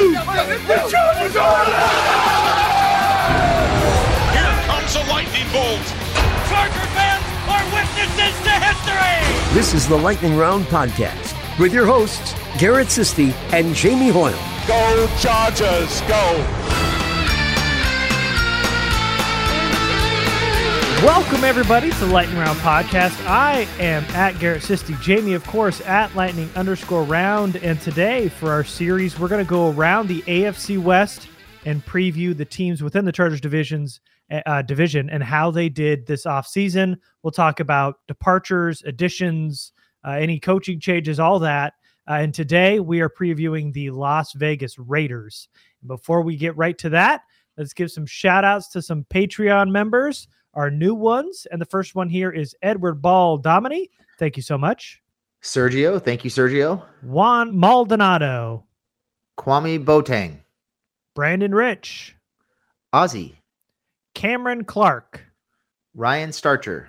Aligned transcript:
new! 0.00 0.12
The 0.12 0.78
Chargers 0.90 1.36
are 1.36 1.64
Here 4.32 4.54
comes 4.66 4.96
a 4.96 5.04
lightning 5.10 5.46
bolt. 5.52 5.86
Charger 6.48 6.86
fans 6.94 7.24
are 7.48 7.64
witnesses 7.74 8.34
to 8.44 8.50
history! 8.50 9.54
This 9.54 9.74
is 9.74 9.88
the 9.88 9.96
Lightning 9.96 10.36
Round 10.36 10.64
podcast 10.66 11.34
with 11.58 11.72
your 11.72 11.86
hosts, 11.86 12.34
Garrett 12.58 12.88
Sisti 12.88 13.32
and 13.52 13.74
Jamie 13.74 14.08
Hoyle. 14.10 14.38
Go 14.66 15.08
Chargers, 15.18 16.00
go! 16.02 16.97
Welcome, 21.04 21.44
everybody, 21.44 21.92
to 21.92 22.06
Lightning 22.06 22.38
Round 22.38 22.58
podcast. 22.58 23.24
I 23.24 23.68
am 23.78 24.02
at 24.16 24.36
Garrett 24.40 24.62
Sisti. 24.62 25.00
Jamie, 25.00 25.34
of 25.34 25.46
course, 25.46 25.80
at 25.82 26.12
Lightning 26.16 26.50
underscore 26.56 27.04
round. 27.04 27.54
And 27.54 27.80
today, 27.80 28.28
for 28.28 28.50
our 28.50 28.64
series, 28.64 29.16
we're 29.16 29.28
going 29.28 29.44
to 29.44 29.48
go 29.48 29.70
around 29.70 30.08
the 30.08 30.22
AFC 30.22 30.76
West 30.76 31.28
and 31.64 31.86
preview 31.86 32.36
the 32.36 32.44
teams 32.44 32.82
within 32.82 33.04
the 33.04 33.12
Chargers 33.12 33.40
divisions 33.40 34.00
uh, 34.44 34.62
division 34.62 35.08
and 35.08 35.22
how 35.22 35.52
they 35.52 35.68
did 35.68 36.04
this 36.04 36.26
offseason. 36.26 36.96
We'll 37.22 37.30
talk 37.30 37.60
about 37.60 37.98
departures, 38.08 38.82
additions, 38.84 39.70
uh, 40.04 40.10
any 40.10 40.40
coaching 40.40 40.80
changes, 40.80 41.20
all 41.20 41.38
that. 41.38 41.74
Uh, 42.08 42.14
and 42.14 42.34
today, 42.34 42.80
we 42.80 43.02
are 43.02 43.08
previewing 43.08 43.72
the 43.72 43.90
Las 43.90 44.32
Vegas 44.32 44.76
Raiders. 44.80 45.48
Before 45.86 46.22
we 46.22 46.36
get 46.36 46.56
right 46.56 46.76
to 46.78 46.88
that, 46.88 47.20
let's 47.56 47.72
give 47.72 47.92
some 47.92 48.04
shout 48.04 48.44
outs 48.44 48.66
to 48.70 48.82
some 48.82 49.04
Patreon 49.04 49.70
members 49.70 50.26
our 50.58 50.72
new 50.72 50.92
ones. 50.92 51.46
And 51.52 51.60
the 51.60 51.66
first 51.66 51.94
one 51.94 52.08
here 52.08 52.30
is 52.30 52.56
Edward 52.62 53.00
Ball 53.00 53.38
Domini. 53.38 53.90
Thank 54.18 54.36
you 54.36 54.42
so 54.42 54.58
much. 54.58 55.00
Sergio, 55.40 56.02
thank 56.04 56.24
you, 56.24 56.30
Sergio. 56.30 56.82
Juan 57.02 57.56
Maldonado. 57.56 58.64
Kwame 59.38 59.82
Botang. 59.82 60.38
Brandon 61.14 61.54
Rich. 61.54 62.16
Ozzy. 62.92 63.36
Cameron 64.14 64.64
Clark. 64.64 65.24
Ryan 65.94 66.32
Starcher. 66.32 66.88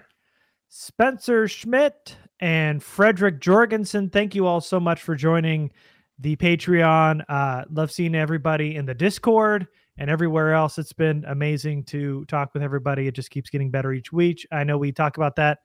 Spencer 0.70 1.48
Schmidt 1.48 2.18
and 2.40 2.82
Frederick 2.82 3.40
Jorgensen. 3.40 4.10
Thank 4.10 4.34
you 4.34 4.48
all 4.48 4.62
so 4.62 4.80
much 4.80 5.04
for 5.04 5.16
joining 5.16 5.72
the 6.18 6.36
Patreon. 6.38 7.24
Uh, 7.30 7.66
love 7.72 7.92
seeing 7.92 8.16
everybody 8.16 8.76
in 8.76 8.88
the 8.88 8.96
Discord 8.96 9.68
and 10.00 10.10
everywhere 10.10 10.54
else. 10.54 10.80
It's 10.80 10.94
been 10.94 11.24
amazing 11.28 11.84
to 11.86 12.26
talk 12.26 12.54
with 12.54 12.64
everybody. 12.64 13.06
It 13.06 13.14
just 13.14 13.30
keeps 13.30 13.52
getting 13.52 13.70
better 13.70 13.94
each 13.94 14.12
week. 14.12 14.48
I 14.52 14.64
know 14.64 14.78
we 14.78 14.92
talk 14.92 15.18
about 15.18 15.36
that 15.36 15.60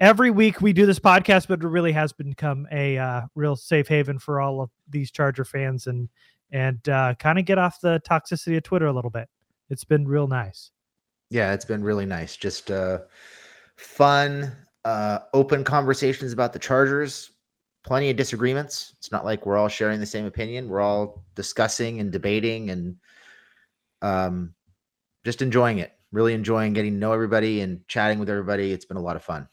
every 0.00 0.30
week 0.30 0.60
we 0.60 0.72
do 0.72 0.86
this 0.86 0.98
podcast, 0.98 1.48
but 1.48 1.62
it 1.62 1.68
really 1.68 1.92
has 1.92 2.12
become 2.12 2.66
a 2.72 2.98
uh, 2.98 3.22
real 3.34 3.56
safe 3.56 3.86
haven 3.86 4.18
for 4.18 4.40
all 4.40 4.60
of 4.60 4.70
these 4.88 5.10
Charger 5.10 5.44
fans 5.44 5.86
and 5.86 6.08
and 6.50 6.88
uh, 6.88 7.14
kind 7.18 7.38
of 7.38 7.44
get 7.44 7.58
off 7.58 7.80
the 7.82 8.00
toxicity 8.08 8.56
of 8.56 8.62
Twitter 8.62 8.86
a 8.86 8.92
little 8.92 9.10
bit. 9.10 9.28
It's 9.68 9.84
been 9.84 10.08
real 10.08 10.26
nice. 10.26 10.70
Yeah, 11.28 11.52
it's 11.52 11.66
been 11.66 11.84
really 11.84 12.06
nice. 12.06 12.38
Just 12.38 12.70
uh, 12.70 13.00
fun, 13.76 14.50
uh, 14.86 15.18
open 15.34 15.62
conversations 15.62 16.32
about 16.32 16.54
the 16.54 16.58
Chargers. 16.58 17.32
Plenty 17.84 18.08
of 18.08 18.16
disagreements. 18.16 18.94
It's 18.96 19.12
not 19.12 19.26
like 19.26 19.44
we're 19.44 19.58
all 19.58 19.68
sharing 19.68 20.00
the 20.00 20.06
same 20.06 20.24
opinion. 20.24 20.70
We're 20.70 20.80
all 20.80 21.22
discussing 21.34 22.00
and 22.00 22.10
debating 22.10 22.70
and 22.70 22.96
um, 24.02 24.54
just 25.24 25.42
enjoying 25.42 25.78
it. 25.78 25.92
Really 26.10 26.32
enjoying 26.32 26.72
getting 26.72 26.92
to 26.92 26.98
know 26.98 27.12
everybody 27.12 27.60
and 27.60 27.86
chatting 27.86 28.18
with 28.18 28.30
everybody. 28.30 28.72
It's 28.72 28.86
been 28.86 28.96
a 28.96 29.02
lot 29.02 29.16
of 29.16 29.22
fun. 29.22 29.46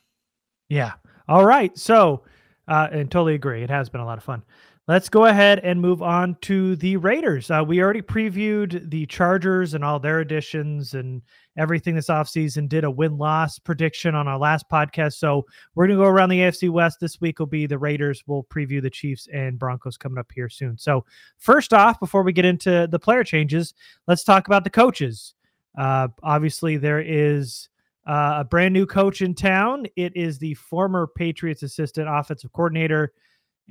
Yeah. 0.70 0.94
All 1.28 1.46
right. 1.46 1.78
So, 1.78 2.24
uh, 2.68 2.88
and 2.92 3.12
totally 3.12 3.36
agree. 3.36 3.62
It 3.62 3.70
has 3.70 3.90
been 3.90 4.02
a 4.02 4.06
lot 4.06 4.18
of 4.18 4.24
fun. 4.24 4.44
Let's 4.88 5.10
go 5.10 5.26
ahead 5.26 5.60
and 5.60 5.82
move 5.82 6.04
on 6.04 6.38
to 6.42 6.76
the 6.76 6.98
Raiders. 6.98 7.50
Uh, 7.50 7.64
we 7.66 7.82
already 7.82 8.04
previewed 8.04 8.90
the 8.90 9.08
Chargers 9.08 9.74
and 9.74 9.84
all 9.84 10.00
their 10.00 10.20
additions 10.20 10.94
and 10.94 11.24
everything 11.58 11.96
this 11.96 12.08
offseason, 12.08 12.68
did 12.68 12.84
a 12.84 12.92
win 12.92 13.18
loss 13.18 13.60
prediction 13.60 14.16
on 14.16 14.28
our 14.28 14.38
last 14.38 14.66
podcast. 14.70 15.14
So 15.14 15.46
we're 15.74 15.88
going 15.88 15.98
to 15.98 16.04
go 16.04 16.10
around 16.10 16.30
the 16.30 16.40
AFC 16.40 16.70
West. 16.70 17.00
This 17.00 17.22
week 17.22 17.40
will 17.40 17.46
be 17.46 17.66
the 17.66 17.78
Raiders. 17.78 18.24
We'll 18.28 18.44
preview 18.44 18.82
the 18.82 18.90
Chiefs 18.90 19.28
and 19.34 19.58
Broncos 19.60 19.98
coming 19.98 20.18
up 20.18 20.32
here 20.34 20.50
soon. 20.50 20.78
So, 20.78 21.06
first 21.38 21.74
off, 21.74 22.00
before 22.00 22.24
we 22.24 22.34
get 22.34 22.46
into 22.46 22.88
the 22.90 23.00
player 23.00 23.24
changes, 23.24 23.74
let's 24.08 24.24
talk 24.24 24.48
about 24.48 24.64
the 24.64 24.70
coaches. 24.70 25.36
Uh, 25.78 26.08
obviously, 26.24 26.78
there 26.78 27.02
is 27.02 27.70
uh, 28.08 28.38
a 28.40 28.44
brand 28.44 28.74
new 28.74 28.86
coach 28.86 29.22
in 29.22 29.34
town. 29.34 29.86
It 29.96 30.16
is 30.16 30.38
the 30.38 30.54
former 30.56 31.08
Patriots 31.08 31.64
assistant 31.64 32.08
offensive 32.10 32.52
coordinator, 32.54 33.14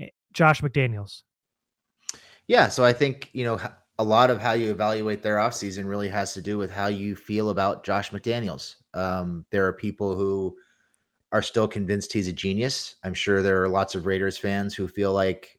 eh, 0.00 0.08
Josh 0.32 0.60
McDaniels. 0.60 1.22
Yeah, 2.46 2.68
so 2.68 2.84
I 2.84 2.92
think, 2.92 3.30
you 3.32 3.44
know, 3.44 3.58
a 3.98 4.04
lot 4.04 4.30
of 4.30 4.40
how 4.40 4.52
you 4.52 4.70
evaluate 4.70 5.22
their 5.22 5.36
offseason 5.36 5.86
really 5.86 6.08
has 6.08 6.34
to 6.34 6.42
do 6.42 6.58
with 6.58 6.70
how 6.70 6.88
you 6.88 7.14
feel 7.14 7.50
about 7.50 7.84
Josh 7.84 8.10
McDaniels. 8.10 8.76
Um, 8.92 9.44
there 9.50 9.66
are 9.66 9.72
people 9.72 10.16
who 10.16 10.56
are 11.30 11.42
still 11.42 11.68
convinced 11.68 12.12
he's 12.12 12.28
a 12.28 12.32
genius. 12.32 12.96
I'm 13.04 13.14
sure 13.14 13.42
there 13.42 13.62
are 13.62 13.68
lots 13.68 13.94
of 13.94 14.06
Raiders 14.06 14.36
fans 14.36 14.74
who 14.74 14.88
feel 14.88 15.12
like 15.12 15.58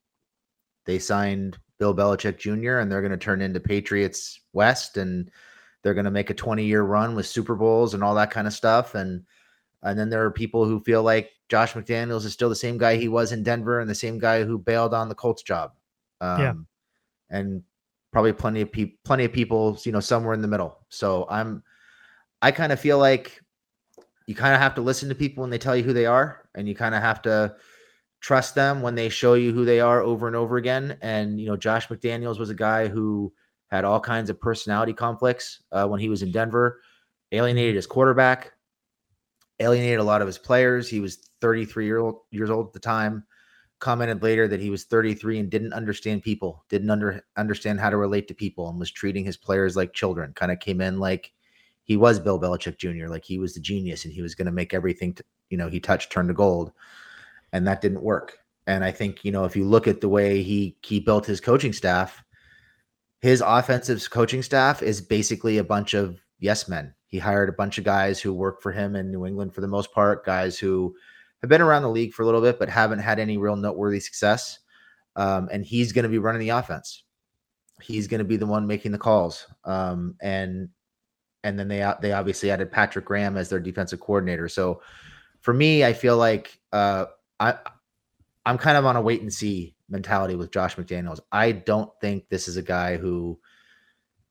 they 0.86 1.00
signed 1.00 1.58
Bill 1.80 1.96
Belichick 1.96 2.38
Jr. 2.38 2.80
and 2.80 2.92
they're 2.92 3.02
going 3.02 3.12
to 3.12 3.18
turn 3.18 3.42
into 3.42 3.60
Patriots 3.60 4.42
West 4.54 4.98
and 4.98 5.30
they're 5.82 5.94
going 5.94 6.06
to 6.06 6.12
make 6.12 6.30
a 6.30 6.34
20 6.34 6.66
year 6.66 6.84
run 6.84 7.16
with 7.16 7.28
Super 7.28 7.56
Bowls 7.56 7.94
and 7.94 8.04
all 8.04 8.16
that 8.16 8.32
kind 8.32 8.48
of 8.48 8.54
stuff. 8.54 8.96
And 8.96 9.24
and 9.84 10.00
then 10.00 10.10
there 10.10 10.26
are 10.26 10.32
people 10.32 10.66
who 10.66 10.80
feel 10.80 11.04
like 11.04 11.30
Josh 11.48 11.74
McDaniels 11.74 12.26
is 12.26 12.34
still 12.34 12.50
the 12.50 12.56
same 12.56 12.78
guy 12.78 12.96
he 12.96 13.08
was 13.08 13.32
in 13.32 13.44
Denver 13.44 13.80
and 13.80 13.90
the 13.90 13.96
same 13.96 14.18
guy 14.18 14.44
who 14.44 14.58
bailed 14.58 14.94
on 14.94 15.10
the 15.10 15.16
Colts 15.16 15.44
job. 15.44 15.74
Um, 16.22 16.42
Yeah. 16.42 16.54
And 17.30 17.64
probably 18.16 18.32
plenty 18.32 18.62
of 18.62 18.72
people, 18.72 18.98
plenty 19.04 19.26
of 19.26 19.34
people, 19.34 19.78
you 19.84 19.92
know, 19.92 20.00
somewhere 20.00 20.34
in 20.34 20.42
the 20.42 20.48
middle. 20.48 20.80
So 20.88 21.28
I'm, 21.30 21.62
I 22.42 22.50
kind 22.50 22.72
of 22.72 22.80
feel 22.80 22.98
like 22.98 23.42
you 24.26 24.34
kind 24.34 24.56
of 24.56 24.62
have 24.62 24.74
to 24.76 24.82
listen 24.82 25.10
to 25.10 25.16
people 25.16 25.42
when 25.42 25.50
they 25.50 25.58
tell 25.58 25.76
you 25.76 25.84
who 25.84 25.92
they 25.92 26.06
are, 26.06 26.48
and 26.56 26.66
you 26.66 26.76
kind 26.76 26.96
of 26.96 27.02
have 27.02 27.22
to 27.24 27.58
trust 28.22 28.56
them 28.56 28.82
when 28.82 28.96
they 28.96 29.10
show 29.10 29.34
you 29.34 29.52
who 29.52 29.66
they 29.66 29.82
are 29.82 30.02
over 30.02 30.28
and 30.28 30.36
over 30.38 30.56
again. 30.56 30.98
And 31.02 31.42
you 31.42 31.48
know, 31.48 31.58
Josh 31.58 31.90
McDaniels 31.90 32.40
was 32.40 32.50
a 32.50 32.56
guy 32.56 32.88
who 32.88 33.34
had 33.68 33.84
all 33.84 34.00
kinds 34.00 34.30
of 34.30 34.40
personality 34.40 34.94
conflicts 34.94 35.62
uh, 35.74 35.86
when 35.86 36.00
he 36.00 36.08
was 36.08 36.22
in 36.22 36.32
Denver, 36.32 36.80
alienated 37.34 37.76
his 37.76 37.86
quarterback, 37.86 38.54
alienated 39.60 40.00
a 40.00 40.04
lot 40.06 40.22
of 40.22 40.28
his 40.28 40.38
players. 40.38 40.90
He 40.90 41.02
was 41.02 41.18
33 41.42 41.86
year 41.86 41.98
old, 41.98 42.22
years 42.32 42.50
old 42.50 42.68
at 42.68 42.72
the 42.72 42.80
time. 42.80 43.26
Commented 43.80 44.24
later 44.24 44.48
that 44.48 44.62
he 44.62 44.70
was 44.70 44.86
33 44.86 45.40
and 45.40 45.50
didn't 45.50 45.74
understand 45.74 46.24
people, 46.24 46.64
didn't 46.70 46.90
under, 46.90 47.22
understand 47.38 47.80
how 47.80 47.90
to 47.90 47.98
relate 47.98 48.28
to 48.28 48.34
people, 48.34 48.70
and 48.70 48.80
was 48.80 48.92
treating 48.92 49.26
his 49.26 49.38
players 49.38 49.76
like 49.76 49.94
children. 49.94 50.34
Kind 50.34 50.52
of 50.52 50.60
came 50.60 50.82
in 50.82 51.00
like 51.00 51.34
he 51.84 51.98
was 51.98 52.20
Bill 52.20 52.40
Belichick 52.40 52.78
Jr., 52.78 53.08
like 53.08 53.24
he 53.24 53.38
was 53.38 53.54
the 53.54 53.60
genius 53.60 54.06
and 54.06 54.14
he 54.14 54.22
was 54.22 54.34
going 54.34 54.48
to 54.48 54.52
make 54.52 54.74
everything, 54.74 55.16
you 55.50 55.58
know, 55.58 55.70
he 55.70 55.80
touched 55.80 56.12
turn 56.12 56.28
to 56.28 56.34
gold. 56.34 56.72
And 57.54 57.68
that 57.68 57.82
didn't 57.82 58.02
work. 58.02 58.40
And 58.68 58.84
I 58.84 58.92
think, 58.92 59.24
you 59.24 59.32
know, 59.32 59.46
if 59.46 59.56
you 59.56 59.66
look 59.66 59.88
at 59.88 60.02
the 60.02 60.10
way 60.10 60.42
he 60.42 60.76
he 60.82 61.00
built 61.00 61.26
his 61.26 61.40
coaching 61.40 61.74
staff, 61.74 62.24
his 63.22 63.42
offensive 63.46 64.10
coaching 64.10 64.42
staff 64.42 64.82
is 64.82 65.02
basically 65.02 65.58
a 65.58 65.64
bunch 65.64 65.94
of 65.94 66.20
yes 66.40 66.68
men. 66.68 66.94
He 67.08 67.20
hired 67.20 67.50
a 67.50 67.54
bunch 67.54 67.78
of 67.78 67.84
guys 67.84 68.20
who 68.20 68.34
work 68.34 68.62
for 68.62 68.72
him 68.72 68.96
in 68.96 69.12
New 69.12 69.26
England 69.26 69.54
for 69.54 69.62
the 69.62 69.68
most 69.68 69.94
part, 69.94 70.26
guys 70.26 70.58
who 70.58 70.96
have 71.42 71.50
been 71.50 71.62
around 71.62 71.84
the 71.84 71.90
league 71.90 72.14
for 72.14 72.24
a 72.24 72.26
little 72.26 72.42
bit 72.42 72.60
but 72.60 72.70
haven't 72.70 73.00
had 73.00 73.20
any 73.20 73.38
real 73.38 73.56
noteworthy 73.56 74.00
success. 74.00 74.60
Um, 75.16 75.50
and 75.52 75.66
he's 75.66 75.92
going 75.94 76.04
to 76.04 76.10
be 76.10 76.18
running 76.18 76.42
the 76.42 76.50
offense. 76.50 77.04
He's 77.82 78.08
going 78.08 78.20
to 78.20 78.26
be 78.26 78.38
the 78.38 78.46
one 78.46 78.68
making 78.68 78.92
the 78.92 78.98
calls. 78.98 79.48
Um, 79.64 80.16
and 80.22 80.70
and 81.44 81.60
then 81.60 81.68
they 81.68 81.90
they 82.02 82.12
obviously 82.12 82.50
added 82.50 82.72
Patrick 82.72 83.06
Graham 83.06 83.38
as 83.38 83.50
their 83.50 83.60
defensive 83.60 84.00
coordinator. 84.00 84.50
So 84.50 84.82
for 85.42 85.54
me, 85.54 85.86
I 85.86 85.94
feel 85.94 86.18
like 86.18 86.60
uh, 86.74 87.06
I 87.40 87.56
I'm 88.46 88.58
kind 88.58 88.78
of 88.78 88.86
on 88.86 88.96
a 88.96 89.02
wait 89.02 89.22
and 89.22 89.34
see 89.34 89.76
mentality 89.88 90.36
with 90.36 90.52
Josh 90.52 90.76
McDaniels. 90.76 91.20
I 91.32 91.52
don't 91.52 91.92
think 92.02 92.28
this 92.30 92.48
is 92.48 92.58
a 92.58 92.64
guy 92.64 92.98
who 92.98 93.40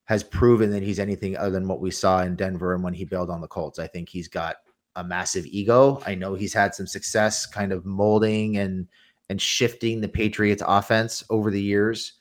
has 0.05 0.23
proven 0.23 0.71
that 0.73 0.83
he's 0.83 0.99
anything 0.99 1.37
other 1.37 1.51
than 1.51 1.69
what 1.69 1.81
we 1.81 1.91
saw 1.91 2.23
in 2.23 2.37
Denver 2.37 2.75
and 2.75 2.83
when 2.83 2.95
he 2.95 3.05
bailed 3.05 3.31
on 3.31 3.41
the 3.41 3.49
Colts. 3.49 3.79
I 3.79 3.87
think 3.87 4.09
he's 4.09 4.29
got 4.29 4.57
a 4.97 5.05
massive 5.05 5.47
ego. 5.47 6.03
I 6.07 6.15
know 6.15 6.35
he's 6.35 6.55
had 6.55 6.75
some 6.75 6.87
success 6.87 7.47
kind 7.47 7.73
of 7.73 7.85
molding 7.85 8.59
and 8.59 8.87
and 9.31 9.41
shifting 9.41 10.01
the 10.01 10.09
Patriots 10.09 10.63
offense 10.67 11.25
over 11.31 11.51
the 11.51 11.63
years 11.63 12.15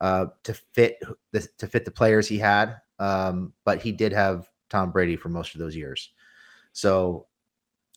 uh, 0.00 0.26
to 0.44 0.54
fit 0.54 0.98
the 1.32 1.46
to 1.58 1.66
fit 1.66 1.84
the 1.84 1.90
players 1.90 2.28
he 2.28 2.38
had. 2.38 2.76
Um, 2.98 3.52
but 3.64 3.82
he 3.82 3.92
did 3.92 4.12
have 4.12 4.48
Tom 4.70 4.90
Brady 4.90 5.16
for 5.16 5.28
most 5.28 5.54
of 5.54 5.60
those 5.60 5.76
years. 5.76 6.10
So 6.72 7.26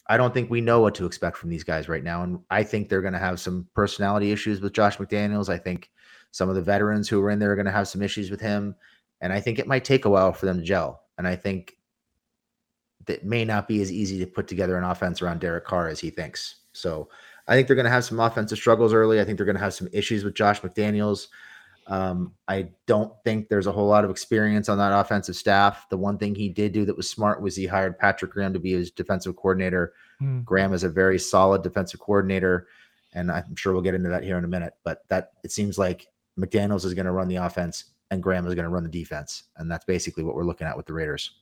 I 0.07 0.17
don't 0.17 0.33
think 0.33 0.49
we 0.49 0.61
know 0.61 0.79
what 0.79 0.95
to 0.95 1.05
expect 1.05 1.37
from 1.37 1.49
these 1.49 1.63
guys 1.63 1.89
right 1.89 2.03
now. 2.03 2.23
And 2.23 2.39
I 2.49 2.63
think 2.63 2.87
they're 2.87 3.01
going 3.01 3.13
to 3.13 3.19
have 3.19 3.39
some 3.39 3.67
personality 3.73 4.31
issues 4.31 4.61
with 4.61 4.73
Josh 4.73 4.97
McDaniels. 4.97 5.49
I 5.49 5.57
think 5.57 5.89
some 6.31 6.49
of 6.49 6.55
the 6.55 6.61
veterans 6.61 7.09
who 7.09 7.21
are 7.21 7.29
in 7.29 7.39
there 7.39 7.51
are 7.51 7.55
going 7.55 7.65
to 7.65 7.71
have 7.71 7.87
some 7.87 8.01
issues 8.01 8.31
with 8.31 8.39
him. 8.39 8.75
And 9.21 9.33
I 9.33 9.39
think 9.39 9.59
it 9.59 9.67
might 9.67 9.83
take 9.83 10.05
a 10.05 10.09
while 10.09 10.33
for 10.33 10.45
them 10.45 10.57
to 10.57 10.63
gel. 10.63 11.01
And 11.17 11.27
I 11.27 11.35
think 11.35 11.76
that 13.07 13.25
may 13.25 13.43
not 13.43 13.67
be 13.67 13.81
as 13.81 13.91
easy 13.91 14.19
to 14.19 14.27
put 14.27 14.47
together 14.47 14.77
an 14.77 14.83
offense 14.83 15.21
around 15.21 15.39
Derek 15.39 15.65
Carr 15.65 15.87
as 15.87 15.99
he 15.99 16.09
thinks. 16.09 16.57
So 16.73 17.09
I 17.47 17.55
think 17.55 17.67
they're 17.67 17.75
going 17.75 17.85
to 17.85 17.91
have 17.91 18.05
some 18.05 18.19
offensive 18.19 18.57
struggles 18.57 18.93
early. 18.93 19.19
I 19.19 19.25
think 19.25 19.37
they're 19.37 19.45
going 19.45 19.57
to 19.57 19.63
have 19.63 19.73
some 19.73 19.87
issues 19.91 20.23
with 20.23 20.35
Josh 20.35 20.61
McDaniels. 20.61 21.27
Um, 21.87 22.33
I 22.49 22.69
don't 22.85 23.13
think 23.23 23.47
there's 23.47 23.67
a 23.67 23.71
whole 23.71 23.87
lot 23.87 24.03
of 24.03 24.11
experience 24.11 24.67
on 24.67 24.77
that 24.77 24.97
offensive 24.97 25.37
staff. 25.37 25.87
The 25.89 25.97
one 25.97 26.17
thing 26.17 26.35
he 26.35 26.49
did 26.49 26.73
do 26.73 26.83
that 26.85 26.97
was 26.97 27.09
smart 27.09 27.41
was 27.41 27.55
he 27.55 27.65
hired 27.65 27.97
Patrick 27.97 28.31
Graham 28.31 28.51
to 28.53 28.59
be 28.59 28.73
his 28.73 28.91
defensive 28.91 29.37
coordinator. 29.37 29.93
Mm. 30.21 30.43
Graham 30.43 30.73
is 30.73 30.83
a 30.83 30.89
very 30.89 31.17
solid 31.17 31.63
defensive 31.63 32.01
coordinator, 32.01 32.67
and 33.13 33.31
I'm 33.31 33.55
sure 33.55 33.71
we'll 33.71 33.81
get 33.81 33.95
into 33.95 34.09
that 34.09 34.23
here 34.23 34.37
in 34.37 34.43
a 34.43 34.49
minute. 34.49 34.73
But 34.83 35.07
that 35.07 35.31
it 35.45 35.51
seems 35.53 35.77
like 35.77 36.07
McDaniels 36.37 36.83
is 36.83 36.93
going 36.93 37.05
to 37.05 37.13
run 37.13 37.29
the 37.29 37.37
offense 37.37 37.85
and 38.11 38.21
Graham 38.21 38.45
is 38.47 38.55
going 38.55 38.63
to 38.63 38.69
run 38.69 38.83
the 38.83 38.89
defense, 38.89 39.43
and 39.57 39.71
that's 39.71 39.85
basically 39.85 40.23
what 40.23 40.35
we're 40.35 40.45
looking 40.45 40.67
at 40.67 40.75
with 40.75 40.85
the 40.85 40.93
Raiders. 40.93 41.39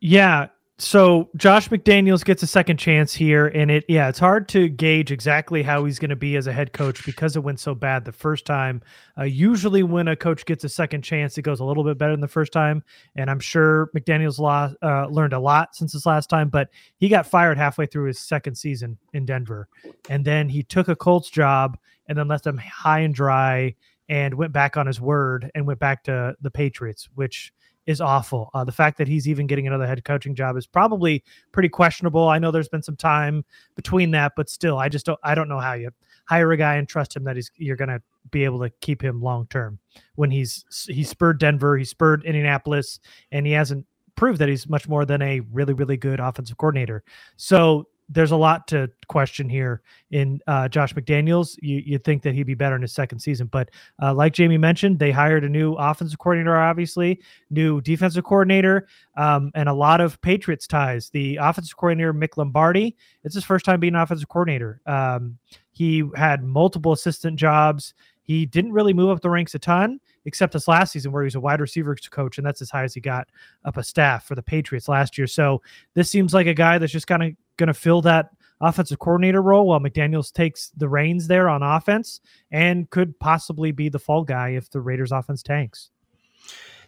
Yeah, 0.00 0.48
so 0.78 1.30
Josh 1.36 1.70
McDaniels 1.70 2.22
gets 2.22 2.42
a 2.42 2.46
second 2.46 2.76
chance 2.76 3.14
here, 3.14 3.46
and 3.46 3.70
it 3.70 3.84
yeah, 3.88 4.08
it's 4.08 4.18
hard 4.18 4.46
to 4.50 4.68
gauge 4.68 5.10
exactly 5.10 5.62
how 5.62 5.86
he's 5.86 5.98
going 5.98 6.10
to 6.10 6.16
be 6.16 6.36
as 6.36 6.46
a 6.46 6.52
head 6.52 6.74
coach 6.74 7.04
because 7.06 7.34
it 7.34 7.42
went 7.42 7.60
so 7.60 7.74
bad 7.74 8.04
the 8.04 8.12
first 8.12 8.44
time. 8.44 8.82
Uh, 9.16 9.24
usually, 9.24 9.82
when 9.82 10.06
a 10.06 10.14
coach 10.14 10.44
gets 10.44 10.64
a 10.64 10.68
second 10.68 11.00
chance, 11.00 11.38
it 11.38 11.42
goes 11.42 11.60
a 11.60 11.64
little 11.64 11.82
bit 11.82 11.96
better 11.96 12.12
than 12.12 12.20
the 12.20 12.28
first 12.28 12.52
time, 12.52 12.84
and 13.14 13.30
I'm 13.30 13.40
sure 13.40 13.90
McDaniels 13.96 14.38
uh, 14.82 15.06
learned 15.08 15.32
a 15.32 15.40
lot 15.40 15.74
since 15.74 15.94
his 15.94 16.04
last 16.04 16.28
time. 16.28 16.50
But 16.50 16.68
he 16.98 17.08
got 17.08 17.26
fired 17.26 17.56
halfway 17.56 17.86
through 17.86 18.08
his 18.08 18.18
second 18.18 18.56
season 18.56 18.98
in 19.14 19.24
Denver, 19.24 19.68
and 20.10 20.26
then 20.26 20.46
he 20.46 20.62
took 20.62 20.88
a 20.88 20.96
Colts 20.96 21.30
job 21.30 21.78
and 22.06 22.18
then 22.18 22.28
left 22.28 22.44
them 22.44 22.58
high 22.58 23.00
and 23.00 23.14
dry 23.14 23.74
and 24.10 24.34
went 24.34 24.52
back 24.52 24.76
on 24.76 24.86
his 24.86 25.00
word 25.00 25.50
and 25.54 25.66
went 25.66 25.80
back 25.80 26.04
to 26.04 26.36
the 26.42 26.50
Patriots, 26.50 27.08
which 27.14 27.52
is 27.86 28.00
awful. 28.00 28.50
Uh, 28.52 28.64
the 28.64 28.72
fact 28.72 28.98
that 28.98 29.08
he's 29.08 29.28
even 29.28 29.46
getting 29.46 29.66
another 29.66 29.86
head 29.86 30.04
coaching 30.04 30.34
job 30.34 30.56
is 30.56 30.66
probably 30.66 31.22
pretty 31.52 31.68
questionable. 31.68 32.28
I 32.28 32.38
know 32.38 32.50
there's 32.50 32.68
been 32.68 32.82
some 32.82 32.96
time 32.96 33.44
between 33.74 34.10
that, 34.12 34.32
but 34.36 34.50
still, 34.50 34.78
I 34.78 34.88
just 34.88 35.06
don't. 35.06 35.20
I 35.22 35.34
don't 35.34 35.48
know 35.48 35.60
how 35.60 35.74
you 35.74 35.90
hire 36.26 36.50
a 36.52 36.56
guy 36.56 36.74
and 36.76 36.88
trust 36.88 37.16
him 37.16 37.24
that 37.24 37.36
he's 37.36 37.50
you're 37.56 37.76
going 37.76 37.88
to 37.88 38.02
be 38.30 38.44
able 38.44 38.58
to 38.60 38.70
keep 38.80 39.02
him 39.02 39.20
long 39.22 39.46
term 39.48 39.78
when 40.16 40.30
he's 40.30 40.64
he 40.88 41.04
spurred 41.04 41.38
Denver, 41.38 41.76
he 41.76 41.84
spurred 41.84 42.24
Indianapolis, 42.24 43.00
and 43.30 43.46
he 43.46 43.52
hasn't 43.52 43.86
proved 44.16 44.40
that 44.40 44.48
he's 44.48 44.68
much 44.68 44.88
more 44.88 45.04
than 45.04 45.22
a 45.22 45.40
really 45.52 45.72
really 45.72 45.96
good 45.96 46.20
offensive 46.20 46.56
coordinator. 46.56 47.04
So 47.36 47.86
there's 48.08 48.30
a 48.30 48.36
lot 48.36 48.68
to 48.68 48.88
question 49.08 49.48
here 49.48 49.82
in 50.10 50.40
uh, 50.46 50.68
Josh 50.68 50.94
McDaniels. 50.94 51.56
You, 51.60 51.82
you'd 51.84 52.04
think 52.04 52.22
that 52.22 52.34
he'd 52.34 52.44
be 52.44 52.54
better 52.54 52.76
in 52.76 52.82
his 52.82 52.92
second 52.92 53.18
season, 53.18 53.48
but 53.48 53.70
uh, 54.00 54.14
like 54.14 54.32
Jamie 54.32 54.58
mentioned, 54.58 54.98
they 54.98 55.10
hired 55.10 55.44
a 55.44 55.48
new 55.48 55.74
offensive 55.74 56.18
coordinator, 56.18 56.56
obviously, 56.56 57.20
new 57.50 57.80
defensive 57.80 58.24
coordinator, 58.24 58.86
um, 59.16 59.50
and 59.54 59.68
a 59.68 59.74
lot 59.74 60.00
of 60.00 60.20
Patriots 60.20 60.66
ties. 60.66 61.10
The 61.10 61.36
offensive 61.36 61.76
coordinator, 61.76 62.14
Mick 62.14 62.36
Lombardi, 62.36 62.96
it's 63.24 63.34
his 63.34 63.44
first 63.44 63.64
time 63.64 63.80
being 63.80 63.94
an 63.94 64.00
offensive 64.00 64.28
coordinator. 64.28 64.80
Um, 64.86 65.38
he 65.72 66.04
had 66.14 66.42
multiple 66.42 66.92
assistant 66.92 67.36
jobs. 67.38 67.92
He 68.22 68.46
didn't 68.46 68.72
really 68.72 68.92
move 68.92 69.10
up 69.10 69.20
the 69.20 69.30
ranks 69.30 69.54
a 69.54 69.58
ton, 69.58 70.00
except 70.24 70.52
this 70.52 70.66
last 70.66 70.92
season 70.92 71.12
where 71.12 71.22
he 71.22 71.26
was 71.26 71.36
a 71.36 71.40
wide 71.40 71.60
receiver 71.60 71.96
coach, 72.10 72.38
and 72.38 72.46
that's 72.46 72.62
as 72.62 72.70
high 72.70 72.82
as 72.82 72.94
he 72.94 73.00
got 73.00 73.28
up 73.64 73.76
a 73.76 73.84
staff 73.84 74.26
for 74.26 74.34
the 74.34 74.42
Patriots 74.42 74.88
last 74.88 75.16
year. 75.16 75.26
So 75.26 75.62
this 75.94 76.10
seems 76.10 76.34
like 76.34 76.46
a 76.46 76.54
guy 76.54 76.78
that's 76.78 76.92
just 76.92 77.06
kind 77.06 77.22
of 77.22 77.32
going 77.56 77.68
to 77.68 77.74
fill 77.74 78.02
that 78.02 78.30
offensive 78.60 78.98
coordinator 78.98 79.42
role 79.42 79.66
while 79.66 79.80
McDaniels 79.80 80.32
takes 80.32 80.70
the 80.76 80.88
reins 80.88 81.28
there 81.28 81.48
on 81.48 81.62
offense 81.62 82.20
and 82.50 82.88
could 82.90 83.18
possibly 83.20 83.72
be 83.72 83.88
the 83.88 83.98
fall 83.98 84.24
guy 84.24 84.50
if 84.50 84.70
the 84.70 84.80
Raiders 84.80 85.12
offense 85.12 85.42
tanks. 85.42 85.90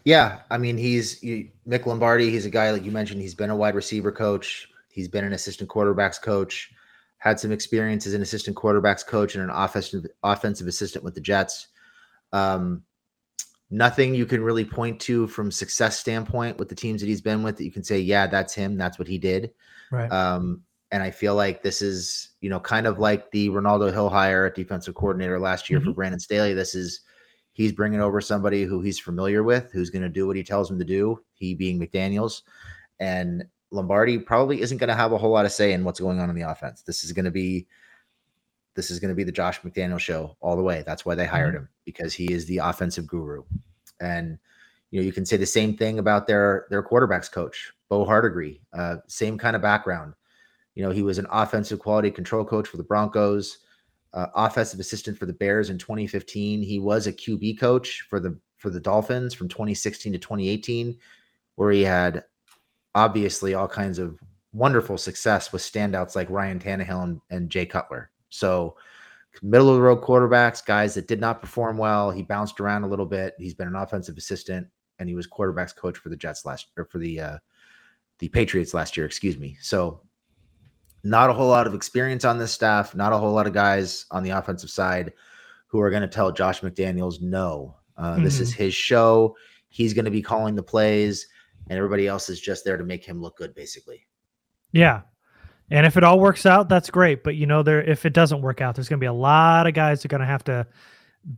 Yeah, 0.05 0.41
I 0.51 0.59
mean 0.59 0.79
he's 0.79 1.23
you, 1.23 1.51
Mick 1.69 1.85
Lombardi. 1.85 2.31
He's 2.31 2.47
a 2.47 2.51
guy 2.51 2.71
like 2.71 2.85
you 2.85 2.91
mentioned. 2.91 3.21
He's 3.21 3.35
been 3.35 3.51
a 3.51 3.57
wide 3.57 3.75
receiver 3.75 4.13
coach. 4.13 4.69
He's 4.89 5.09
been 5.09 5.25
an 5.25 5.33
assistant 5.33 5.69
quarterbacks 5.69 6.21
coach. 6.21 6.73
Had 7.19 7.39
some 7.39 7.53
experience 7.53 8.07
as 8.07 8.15
an 8.15 8.23
assistant 8.23 8.57
quarterbacks 8.57 9.05
coach 9.05 9.35
and 9.35 9.45
an 9.45 9.51
offensive 9.51 10.07
offensive 10.23 10.67
assistant 10.67 11.05
with 11.05 11.15
the 11.15 11.21
Jets. 11.21 11.69
Um, 12.33 12.85
nothing 13.71 14.15
you 14.15 14.25
can 14.25 14.43
really 14.43 14.65
point 14.65 15.01
to 15.01 15.27
from 15.27 15.51
success 15.51 15.99
standpoint 15.99 16.59
with 16.59 16.69
the 16.69 16.75
teams 16.75 17.01
that 17.01 17.07
he's 17.07 17.21
been 17.21 17.43
with 17.43 17.57
that 17.59 17.65
you 17.65 17.73
can 17.73 17.85
say, 17.85 17.99
yeah, 17.99 18.27
that's 18.27 18.55
him. 18.55 18.79
That's 18.79 18.99
what 18.99 19.09
he 19.09 19.19
did. 19.19 19.51
Right. 19.91 20.11
Um, 20.11 20.63
and 20.91 21.03
I 21.03 21.11
feel 21.11 21.35
like 21.35 21.63
this 21.63 21.83
is, 21.83 22.31
you 22.41 22.49
know, 22.49 22.61
kind 22.61 22.87
of 22.87 22.99
like 22.99 23.31
the 23.31 23.49
Renaldo 23.51 23.91
Hill 23.91 24.09
hire 24.09 24.47
at 24.47 24.55
defensive 24.55 24.95
coordinator 24.95 25.39
last 25.39 25.69
year 25.69 25.79
mm-hmm. 25.79 25.91
for 25.91 25.95
Brandon 25.95 26.21
Staley. 26.21 26.55
This 26.55 26.75
is 26.75 27.01
he's 27.53 27.73
bringing 27.73 28.01
over 28.01 28.21
somebody 28.21 28.65
who 28.65 28.81
he's 28.81 28.99
familiar 28.99 29.43
with, 29.43 29.71
who's 29.73 29.91
going 29.91 30.03
to 30.03 30.09
do 30.09 30.27
what 30.27 30.37
he 30.37 30.43
tells 30.43 30.71
him 30.71 30.79
to 30.79 30.85
do. 30.85 31.21
He 31.35 31.55
being 31.55 31.79
McDaniel's, 31.79 32.43
and 33.01 33.45
Lombardi 33.71 34.19
probably 34.19 34.63
isn't 34.63 34.79
going 34.79 34.89
to 34.89 34.95
have 34.95 35.13
a 35.13 35.19
whole 35.19 35.31
lot 35.31 35.45
of 35.45 35.53
say 35.53 35.73
in 35.73 35.85
what's 35.85 36.01
going 36.01 36.21
on 36.21 36.31
in 36.31 36.37
the 36.37 36.51
offense. 36.51 36.83
This 36.83 37.05
is 37.05 37.13
going 37.13 37.27
to 37.27 37.31
be 37.31 37.67
this 38.75 38.91
is 38.91 39.01
going 39.01 39.09
to 39.09 39.15
be 39.15 39.25
the 39.25 39.33
Josh 39.33 39.61
McDaniel 39.63 39.99
show 39.99 40.37
all 40.41 40.57
the 40.57 40.63
way. 40.63 40.85
That's 40.87 41.05
why 41.05 41.15
they 41.15 41.27
hired 41.27 41.55
mm-hmm. 41.55 41.65
him 41.65 41.69
because 41.85 42.15
he 42.15 42.33
is 42.33 42.47
the 42.47 42.59
offensive 42.59 43.07
guru. 43.07 43.43
And 44.01 44.39
you 44.91 45.01
know, 45.01 45.05
you 45.05 45.13
can 45.13 45.27
say 45.27 45.37
the 45.37 45.45
same 45.45 45.77
thing 45.77 45.99
about 45.99 46.27
their 46.27 46.67
their 46.71 46.83
quarterbacks 46.83 47.31
coach, 47.31 47.73
Bo 47.91 48.07
Hardegree. 48.07 48.61
Uh, 48.73 48.97
same 49.07 49.37
kind 49.37 49.55
of 49.55 49.61
background. 49.61 50.15
You 50.79 50.85
know, 50.85 50.91
he 50.93 51.03
was 51.03 51.19
an 51.19 51.27
offensive 51.33 51.81
quality 51.81 52.09
control 52.09 52.45
coach 52.45 52.69
for 52.69 52.77
the 52.77 52.85
Broncos, 52.85 53.59
uh, 54.15 54.29
offensive 54.37 54.79
assistant 54.79 55.19
for 55.19 55.27
the 55.27 55.33
Bears 55.33 55.71
in 55.71 55.77
2015. 55.77 56.63
He 56.63 56.79
was 56.79 57.09
a 57.09 57.13
QB 57.13 57.59
coach 57.59 58.07
for 58.09 58.21
the 58.21 58.39
for 58.59 58.71
the 58.71 58.79
Dolphins 58.79 59.35
from 59.35 59.49
2016 59.49 60.13
to 60.13 60.21
2018, 60.21 60.97
where 61.57 61.73
he 61.73 61.83
had 61.83 62.23
obviously 62.95 63.55
all 63.55 63.67
kinds 63.67 63.99
of 63.99 64.21
wonderful 64.53 64.97
success 64.97 65.53
with 65.53 65.63
standouts 65.63 66.15
like 66.15 66.31
Ryan 66.31 66.61
Tannehill 66.61 67.03
and, 67.03 67.21
and 67.29 67.51
Jay 67.51 67.67
Cutler. 67.67 68.13
So 68.29 68.77
middle 69.43 69.71
of 69.71 69.75
the 69.75 69.83
road 69.83 70.01
quarterbacks, 70.01 70.65
guys 70.65 70.95
that 70.95 71.09
did 71.09 71.21
not 71.21 71.41
perform 71.41 71.77
well. 71.77 72.13
He 72.13 72.23
bounced 72.23 72.61
around 72.61 72.85
a 72.85 72.89
little 72.89 73.05
bit. 73.05 73.35
He's 73.37 73.55
been 73.55 73.67
an 73.67 73.75
offensive 73.75 74.17
assistant 74.17 74.69
and 75.01 75.09
he 75.09 75.17
was 75.17 75.27
quarterbacks 75.27 75.75
coach 75.75 75.99
for 75.99 76.09
the 76.09 76.17
Jets 76.17 76.47
last 76.47 76.69
or 76.77 76.85
for 76.85 76.99
the 76.99 77.21
uh 77.21 77.39
the 78.21 78.29
Patriots 78.29 78.75
last 78.75 78.97
year, 78.97 79.07
excuse 79.07 79.39
me. 79.39 79.57
So 79.61 80.03
not 81.05 81.31
a 81.31 81.33
whole 81.33 81.49
lot 81.49 81.67
of 81.67 81.75
experience 81.75 82.25
on 82.25 82.39
this 82.39 82.53
staff, 82.53 82.95
not 82.95 83.13
a 83.13 83.19
whole 83.19 83.33
lot 83.33 83.47
of 83.47 83.53
guys 83.53 84.07
on 84.11 84.23
the 84.23 84.31
offensive 84.31 84.71
side 84.71 85.13
who 85.67 85.81
are 85.81 85.91
going 85.91 86.03
to 86.03 86.09
tell 86.09 86.33
Josh 86.33 86.61
McDaniels 86.61 87.21
no. 87.21 87.77
Uh, 87.97 88.15
mm-hmm. 88.15 88.25
This 88.25 88.41
is 88.41 88.53
mm-hmm. 88.53 88.65
his 88.65 88.75
show. 88.75 89.37
He's 89.69 89.95
going 89.95 90.07
to 90.07 90.11
be 90.11 90.23
calling 90.23 90.55
the 90.55 90.63
plays, 90.63 91.27
and 91.69 91.77
everybody 91.77 92.07
else 92.07 92.29
is 92.29 92.41
just 92.41 92.65
there 92.65 92.77
to 92.77 92.85
make 92.85 93.05
him 93.05 93.21
look 93.21 93.37
good, 93.37 93.55
basically. 93.55 94.07
Yeah. 94.73 95.03
And 95.71 95.85
if 95.85 95.97
it 95.97 96.05
all 96.05 96.19
works 96.19 96.47
out, 96.47 96.69
that's 96.69 96.91
great. 96.91 97.23
But 97.23 97.37
you 97.37 97.47
know, 97.47 97.63
there 97.63 97.83
if 97.83 98.07
it 98.07 98.15
doesn't 98.15 98.41
work 98.41 98.61
out, 98.61 98.75
there's 98.75 98.89
going 98.89 98.99
to 98.99 99.05
be 99.05 99.07
a 99.07 99.13
lot 99.13 99.67
of 99.67 99.75
guys 99.75 100.01
that 100.01 100.07
are 100.07 100.17
going 100.17 100.21
to 100.21 100.27
have 100.27 100.45
to 100.45 100.67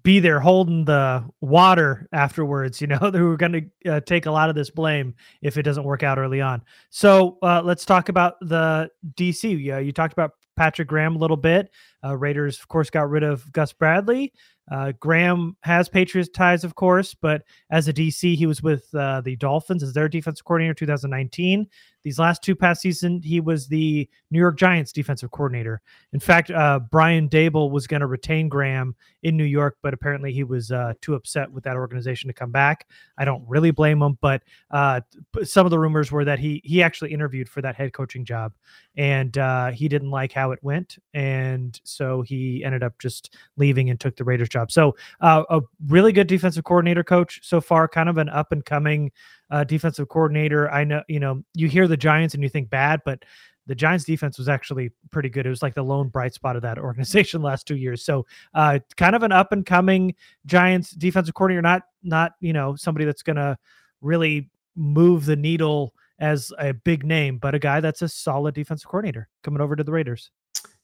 be 0.02 0.20
there 0.20 0.40
holding 0.40 0.85
the 0.85 1.25
water 1.40 2.09
afterwards. 2.12 2.80
You 2.80 2.87
know, 2.88 2.97
who 2.99 3.32
are 3.32 3.37
going 3.37 3.70
to 3.85 3.90
uh, 3.90 4.00
take 4.00 4.26
a 4.26 4.30
lot 4.30 4.49
of 4.49 4.54
this 4.54 4.70
blame 4.70 5.14
if 5.42 5.56
it 5.56 5.62
doesn't 5.62 5.85
work 5.85 6.02
out 6.02 6.18
early 6.18 6.40
on. 6.40 6.62
So 6.90 7.38
uh, 7.42 7.62
let's 7.64 7.85
talk 7.85 8.09
about 8.09 8.37
the 8.40 8.90
DC. 9.14 9.62
Yeah, 9.62 9.78
you 9.78 9.92
talked 9.92 10.12
about 10.12 10.32
Patrick 10.56 10.88
Graham 10.88 11.16
a 11.16 11.18
little 11.18 11.37
bit. 11.37 11.70
Uh, 12.04 12.16
Raiders, 12.16 12.59
of 12.59 12.68
course, 12.68 12.90
got 12.90 13.09
rid 13.09 13.23
of 13.23 13.50
Gus 13.52 13.73
Bradley. 13.73 14.32
Uh, 14.70 14.92
Graham 15.00 15.56
has 15.62 15.88
Patriots 15.88 16.30
ties, 16.32 16.62
of 16.62 16.76
course, 16.76 17.14
but 17.14 17.42
as 17.70 17.88
a 17.88 17.92
DC, 17.92 18.37
he 18.37 18.47
was 18.47 18.62
with 18.62 18.87
uh, 18.94 19.20
the 19.20 19.35
Dolphins 19.37 19.82
as 19.82 19.92
their 19.92 20.09
defensive 20.09 20.44
coordinator 20.44 20.75
2019. 20.75 21.66
These 22.02 22.19
last 22.19 22.42
two 22.42 22.57
past 22.57 22.80
season, 22.80 23.21
he 23.23 23.40
was 23.40 23.69
the 23.69 24.09
New 24.30 24.38
York 24.38 24.57
Giants 24.57 24.92
defensive 24.92 25.30
coordinator. 25.30 25.83
In 26.12 26.21
fact, 26.21 26.50
uh, 26.50 26.80
Brian 26.90 27.28
Daboll 27.28 27.71
was 27.71 27.87
going 27.87 28.00
to 28.00 28.07
retain 28.07 28.49
Graham 28.49 28.95
in 29.23 29.37
New 29.37 29.45
York, 29.45 29.76
but 29.83 29.92
apparently 29.92 30.33
he 30.33 30.45
was 30.45 30.73
uh, 30.73 30.95
too 31.02 31.14
upset 31.14 31.50
with 31.50 31.64
that 31.64 31.76
organization 31.76 32.28
to 32.28 32.35
come 32.35 32.50
back. 32.50 32.88
I 33.19 33.25
don't 33.25 33.45
really 33.47 33.71
blame 33.71 34.00
him, 34.02 34.16
but 34.21 34.42
uh, 34.71 35.00
some 35.42 35.66
of 35.66 35.71
the 35.71 35.78
rumors 35.78 36.11
were 36.11 36.25
that 36.25 36.38
he 36.38 36.62
he 36.64 36.83
actually 36.83 37.12
interviewed 37.12 37.49
for 37.49 37.61
that 37.62 37.76
head 37.76 37.92
coaching 37.92 38.25
job, 38.25 38.52
and 38.97 39.37
uh, 39.37 39.71
he 39.71 39.88
didn't 39.88 40.11
like 40.11 40.33
how 40.33 40.52
it 40.52 40.59
went, 40.62 40.97
and 41.12 41.78
so 41.85 42.23
he 42.23 42.64
ended 42.64 42.83
up 42.83 42.99
just 42.99 43.35
leaving 43.57 43.90
and 43.90 44.00
took 44.00 44.16
the 44.16 44.25
Raiders 44.25 44.49
job. 44.49 44.73
So 44.73 44.97
uh, 45.21 45.45
a 45.50 45.61
really 45.88 46.12
good 46.12 46.26
defensive 46.26 46.64
coordinator 46.64 47.04
coach 47.04 47.40
so 47.42 47.61
far, 47.61 47.88
kind 47.88 48.09
of 48.09 48.16
an 48.16 48.28
up 48.28 48.52
and 48.52 48.64
coming 48.64 49.12
uh, 49.50 49.64
defensive 49.64 50.09
coordinator. 50.09 50.71
I 50.71 50.85
know, 50.85 51.02
you 51.09 51.21
know, 51.21 51.42
you 51.54 51.69
hear 51.69 51.88
the 51.88 51.97
Giants 51.97 52.35
and 52.35 52.42
you 52.42 52.49
think 52.49 52.71
bad, 52.71 53.00
but 53.04 53.25
the 53.66 53.75
Giants 53.75 54.04
defense 54.04 54.38
was 54.38 54.49
actually 54.49 54.90
pretty 55.11 55.28
good. 55.28 55.47
It 55.47 55.50
was 55.50 55.62
like 55.62 55.75
the 55.75 55.85
lone 55.85 56.09
bright 56.09 56.35
spot 56.35 56.57
of 56.57 56.62
that 56.62 56.78
organization 56.80 57.42
last 57.42 57.66
two 57.66 57.76
years. 57.76 58.04
So 58.04 58.26
uh, 58.54 58.80
kind 58.97 59.14
of 59.14 59.23
an 59.23 59.33
up 59.33 59.52
and 59.52 59.64
coming 59.64 60.14
Giants 60.47 60.90
defensive 60.90 61.35
coordinator, 61.35 61.62
not 61.62 61.83
not 62.02 62.33
you 62.40 62.52
know 62.52 62.75
somebody 62.76 63.04
that's 63.04 63.23
gonna 63.23 63.59
really 64.00 64.50
move 64.76 65.26
the 65.26 65.37
needle 65.37 65.95
as 66.19 66.52
a 66.59 66.73
big 66.73 67.04
name, 67.04 67.38
but 67.38 67.54
a 67.54 67.59
guy 67.59 67.80
that's 67.80 68.02
a 68.02 68.09
solid 68.09 68.54
defensive 68.54 68.88
coordinator 68.88 69.28
coming 69.42 69.61
over 69.61 69.76
to 69.76 69.85
the 69.85 69.92
Raiders. 69.92 70.30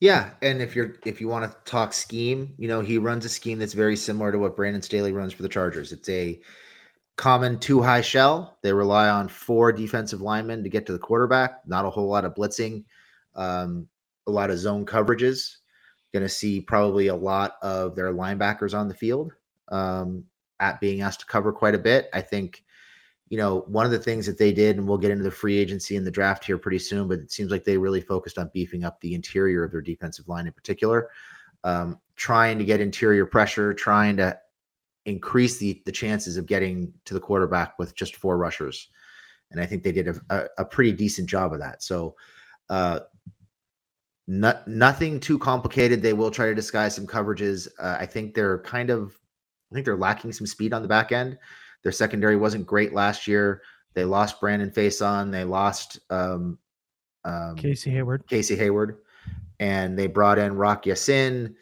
Yeah, 0.00 0.30
and 0.42 0.61
if 0.61 0.76
you're 0.76 0.96
if 1.04 1.20
you 1.20 1.28
want 1.28 1.50
to 1.50 1.56
talk 1.70 1.92
scheme, 1.92 2.54
you 2.58 2.68
know 2.68 2.82
he 2.82 2.99
runs 2.99 3.25
a 3.25 3.28
scheme 3.28 3.58
that's 3.58 3.73
very 3.73 3.96
similar 3.96 4.30
to 4.30 4.38
what 4.38 4.54
Brandon 4.56 4.82
Staley 4.82 5.12
runs 5.12 5.32
for 5.32 5.42
the 5.42 5.49
Chargers. 5.49 5.92
It's 5.92 6.08
a 6.08 6.38
common 7.16 7.58
two 7.58 7.82
high 7.82 8.02
shell. 8.02 8.58
They 8.62 8.73
rely 8.73 9.08
on 9.08 9.28
four 9.28 9.73
defensive 9.73 10.20
linemen 10.20 10.62
to 10.62 10.68
get 10.68 10.87
to 10.87 10.92
the 10.92 10.99
quarterback. 10.99 11.66
Not 11.66 11.85
a 11.85 11.90
whole 11.90 12.08
lot 12.08 12.25
of 12.25 12.35
blitzing, 12.35 12.85
um, 13.35 13.88
a 14.26 14.30
lot 14.30 14.50
of 14.50 14.58
zone 14.58 14.85
coverages. 14.85 15.56
Going 16.12 16.23
to 16.23 16.28
see 16.28 16.61
probably 16.61 17.08
a 17.08 17.14
lot 17.14 17.56
of 17.62 17.94
their 17.94 18.12
linebackers 18.12 18.78
on 18.78 18.88
the 18.88 18.94
field 18.94 19.32
um, 19.68 20.25
at 20.61 20.80
being 20.80 21.00
asked 21.00 21.20
to 21.20 21.26
cover 21.26 21.52
quite 21.52 21.75
a 21.75 21.78
bit. 21.78 22.08
I 22.14 22.20
think, 22.20 22.64
you 23.28 23.37
know, 23.37 23.64
one 23.66 23.85
of 23.85 23.92
the 23.92 23.99
things 23.99 24.25
that 24.26 24.38
they 24.38 24.52
did, 24.52 24.76
and 24.76 24.87
we'll 24.87 24.99
get 24.99 25.11
into 25.11 25.25
the 25.25 25.30
free 25.30 25.58
agency 25.58 25.96
and 25.96 26.06
the 26.06 26.11
draft 26.11 26.44
here 26.44 26.58
pretty 26.58 26.78
soon, 26.78 27.08
but 27.08 27.18
it 27.18 27.32
seems 27.32 27.50
like 27.50 27.64
they 27.64 27.76
really 27.76 28.00
focused 28.00 28.38
on 28.38 28.50
beefing 28.54 28.85
up 28.85 29.00
the 29.00 29.14
interior 29.14 29.64
of 29.64 29.73
their 29.73 29.82
defensive 29.82 30.28
line 30.28 30.46
in 30.46 30.52
particular, 30.52 31.11
um, 31.64 31.99
trying 32.14 32.58
to 32.58 32.64
get 32.64 32.80
interior 32.80 33.26
pressure, 33.26 33.75
trying 33.75 34.16
to 34.16 34.38
increase 35.06 35.58
the 35.58 35.82
the 35.86 35.92
chances 35.92 36.36
of 36.36 36.46
getting 36.46 36.92
to 37.04 37.14
the 37.14 37.20
quarterback 37.20 37.78
with 37.78 37.94
just 37.94 38.16
four 38.16 38.36
rushers. 38.36 38.88
And 39.50 39.60
I 39.60 39.66
think 39.66 39.82
they 39.82 39.92
did 39.92 40.08
a, 40.08 40.20
a, 40.30 40.44
a 40.58 40.64
pretty 40.64 40.92
decent 40.92 41.28
job 41.28 41.52
of 41.52 41.60
that. 41.60 41.82
So 41.82 42.14
uh 42.68 43.00
not, 44.28 44.66
nothing 44.66 45.20
too 45.20 45.38
complicated. 45.38 46.02
They 46.02 46.12
will 46.12 46.32
try 46.32 46.46
to 46.46 46.54
disguise 46.54 46.96
some 46.96 47.06
coverages. 47.06 47.68
Uh, 47.78 47.96
I 48.00 48.06
think 48.06 48.34
they're 48.34 48.58
kind 48.58 48.90
of 48.90 49.16
I 49.70 49.75
think 49.75 49.84
they're 49.84 49.96
lacking 49.96 50.32
some 50.32 50.46
speed 50.46 50.72
on 50.72 50.82
the 50.82 50.88
back 50.88 51.12
end. 51.12 51.38
Their 51.82 51.92
secondary 51.92 52.36
wasn't 52.36 52.66
great 52.66 52.92
last 52.92 53.26
year. 53.26 53.62
They 53.94 54.04
lost 54.04 54.40
Brandon 54.40 54.70
Facyson. 54.70 55.30
They 55.32 55.44
lost 55.44 56.00
um, 56.10 56.58
um, 57.25 57.56
Casey 57.56 57.90
Hayward. 57.90 58.26
Casey 58.28 58.56
Hayward, 58.56 58.98
and 59.58 59.98
they 59.98 60.06
brought 60.06 60.38
in 60.38 60.56
Rock 60.56 60.86
Ya-Sin. 60.86 61.56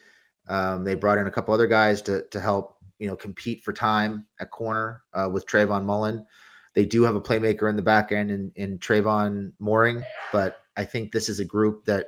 Um, 0.47 0.83
they 0.83 0.95
brought 0.95 1.17
in 1.17 1.27
a 1.27 1.31
couple 1.31 1.53
other 1.53 1.67
guys 1.67 2.01
to 2.03 2.23
to 2.31 2.39
help 2.39 2.74
you 3.05 3.11
know, 3.11 3.15
compete 3.15 3.63
for 3.63 3.71
time 3.71 4.25
at 4.39 4.49
corner 4.49 5.03
uh, 5.13 5.29
with 5.31 5.45
Trayvon 5.45 5.85
Mullen. 5.85 6.25
They 6.73 6.85
do 6.85 7.03
have 7.03 7.15
a 7.15 7.21
playmaker 7.21 7.69
in 7.69 7.75
the 7.75 7.83
back 7.83 8.11
end 8.11 8.31
in, 8.31 8.51
in 8.55 8.79
Tre'von 8.79 9.53
Moehrig, 9.61 10.03
but 10.31 10.61
I 10.75 10.85
think 10.85 11.11
this 11.11 11.29
is 11.29 11.39
a 11.39 11.45
group 11.45 11.85
that 11.85 12.07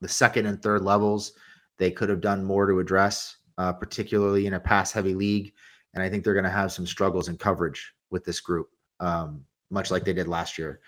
the 0.00 0.08
second 0.08 0.46
and 0.46 0.62
third 0.62 0.82
levels 0.82 1.32
they 1.78 1.90
could 1.90 2.08
have 2.08 2.20
done 2.20 2.44
more 2.44 2.66
to 2.66 2.78
address, 2.78 3.38
uh, 3.58 3.72
particularly 3.72 4.46
in 4.46 4.54
a 4.54 4.60
pass 4.60 4.92
heavy 4.92 5.12
league. 5.12 5.52
And 5.94 6.04
I 6.04 6.08
think 6.08 6.22
they're 6.22 6.34
going 6.34 6.44
to 6.44 6.50
have 6.50 6.70
some 6.70 6.86
struggles 6.86 7.26
in 7.26 7.36
coverage 7.36 7.92
with 8.10 8.24
this 8.24 8.38
group, 8.38 8.68
um, 9.00 9.44
much 9.70 9.90
like 9.90 10.04
they 10.04 10.12
did 10.12 10.28
last 10.28 10.56
year. 10.56 10.78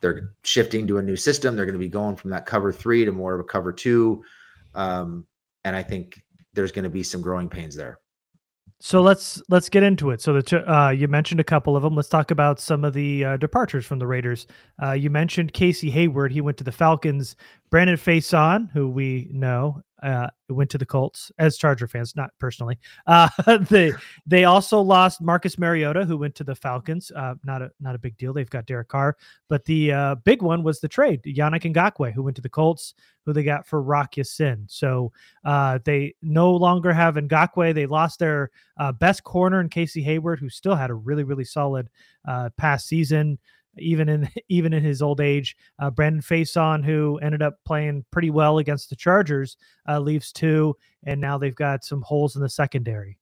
They're 0.00 0.30
shifting 0.42 0.86
to 0.86 0.96
a 0.96 1.02
new 1.02 1.16
system. 1.16 1.54
They're 1.54 1.66
going 1.66 1.74
to 1.74 1.78
be 1.78 1.90
going 1.90 2.16
from 2.16 2.30
that 2.30 2.46
cover 2.46 2.72
three 2.72 3.04
to 3.04 3.12
more 3.12 3.34
of 3.34 3.40
a 3.40 3.44
cover 3.44 3.74
two. 3.74 4.24
Um, 4.74 5.26
and 5.64 5.76
I 5.76 5.82
think 5.82 6.22
there's 6.54 6.72
going 6.72 6.84
to 6.84 6.90
be 6.90 7.02
some 7.02 7.20
growing 7.20 7.50
pains 7.50 7.76
there. 7.76 7.98
So 8.78 9.00
let's 9.00 9.42
let's 9.48 9.70
get 9.70 9.82
into 9.82 10.10
it. 10.10 10.20
So 10.20 10.38
the 10.38 10.72
uh, 10.72 10.90
you 10.90 11.08
mentioned 11.08 11.40
a 11.40 11.44
couple 11.44 11.76
of 11.76 11.82
them. 11.82 11.94
Let's 11.96 12.10
talk 12.10 12.30
about 12.30 12.60
some 12.60 12.84
of 12.84 12.92
the 12.92 13.24
uh, 13.24 13.36
departures 13.38 13.86
from 13.86 13.98
the 13.98 14.06
Raiders. 14.06 14.46
Uh, 14.82 14.92
you 14.92 15.08
mentioned 15.08 15.54
Casey 15.54 15.90
Hayward. 15.90 16.30
He 16.30 16.42
went 16.42 16.58
to 16.58 16.64
the 16.64 16.72
Falcons. 16.72 17.36
Brandon 17.70 17.96
Facyson, 17.96 18.70
who 18.72 18.88
we 18.88 19.28
know, 19.32 19.82
uh, 20.02 20.28
went 20.48 20.70
to 20.70 20.78
the 20.78 20.86
Colts 20.86 21.32
as 21.38 21.56
Charger 21.56 21.88
fans, 21.88 22.14
not 22.16 22.30
personally. 22.38 22.78
Uh, 23.06 23.28
they 23.70 23.92
they 24.26 24.44
also 24.44 24.80
lost 24.80 25.20
Marcus 25.20 25.58
Mariota, 25.58 26.04
who 26.04 26.16
went 26.16 26.34
to 26.36 26.44
the 26.44 26.54
Falcons. 26.54 27.10
Uh, 27.14 27.34
not 27.44 27.62
a 27.62 27.70
not 27.80 27.94
a 27.94 27.98
big 27.98 28.16
deal. 28.16 28.32
They've 28.32 28.48
got 28.48 28.66
Derek 28.66 28.88
Carr, 28.88 29.16
but 29.48 29.64
the 29.64 29.92
uh, 29.92 30.14
big 30.16 30.42
one 30.42 30.62
was 30.62 30.80
the 30.80 30.88
trade. 30.88 31.22
Yannick 31.22 31.72
Ngakoue, 31.72 32.12
who 32.12 32.22
went 32.22 32.36
to 32.36 32.42
the 32.42 32.48
Colts, 32.48 32.94
who 33.24 33.32
they 33.32 33.42
got 33.42 33.66
for 33.66 33.82
Rock 33.82 34.16
Ya-Sin. 34.16 34.66
So 34.68 35.12
uh, 35.44 35.78
they 35.84 36.14
no 36.22 36.52
longer 36.52 36.92
have 36.92 37.14
Ngakoue. 37.14 37.74
They 37.74 37.86
lost 37.86 38.18
their 38.18 38.50
uh, 38.78 38.92
best 38.92 39.24
corner 39.24 39.60
in 39.60 39.68
Casey 39.68 40.02
Hayward, 40.02 40.38
who 40.38 40.48
still 40.48 40.74
had 40.74 40.90
a 40.90 40.94
really 40.94 41.24
really 41.24 41.44
solid 41.44 41.88
uh, 42.26 42.50
past 42.56 42.86
season 42.86 43.38
even 43.78 44.08
in 44.08 44.28
even 44.48 44.72
in 44.72 44.82
his 44.82 45.02
old 45.02 45.20
age. 45.20 45.56
Uh, 45.78 45.90
Brandon 45.90 46.22
Facyson, 46.22 46.84
who 46.84 47.18
ended 47.18 47.42
up 47.42 47.58
playing 47.64 48.04
pretty 48.10 48.30
well 48.30 48.58
against 48.58 48.90
the 48.90 48.96
Chargers, 48.96 49.56
uh, 49.88 49.98
leaves 49.98 50.32
too, 50.32 50.76
and 51.04 51.20
now 51.20 51.38
they've 51.38 51.54
got 51.54 51.84
some 51.84 52.02
holes 52.02 52.36
in 52.36 52.42
the 52.42 52.48
secondary. 52.48 53.18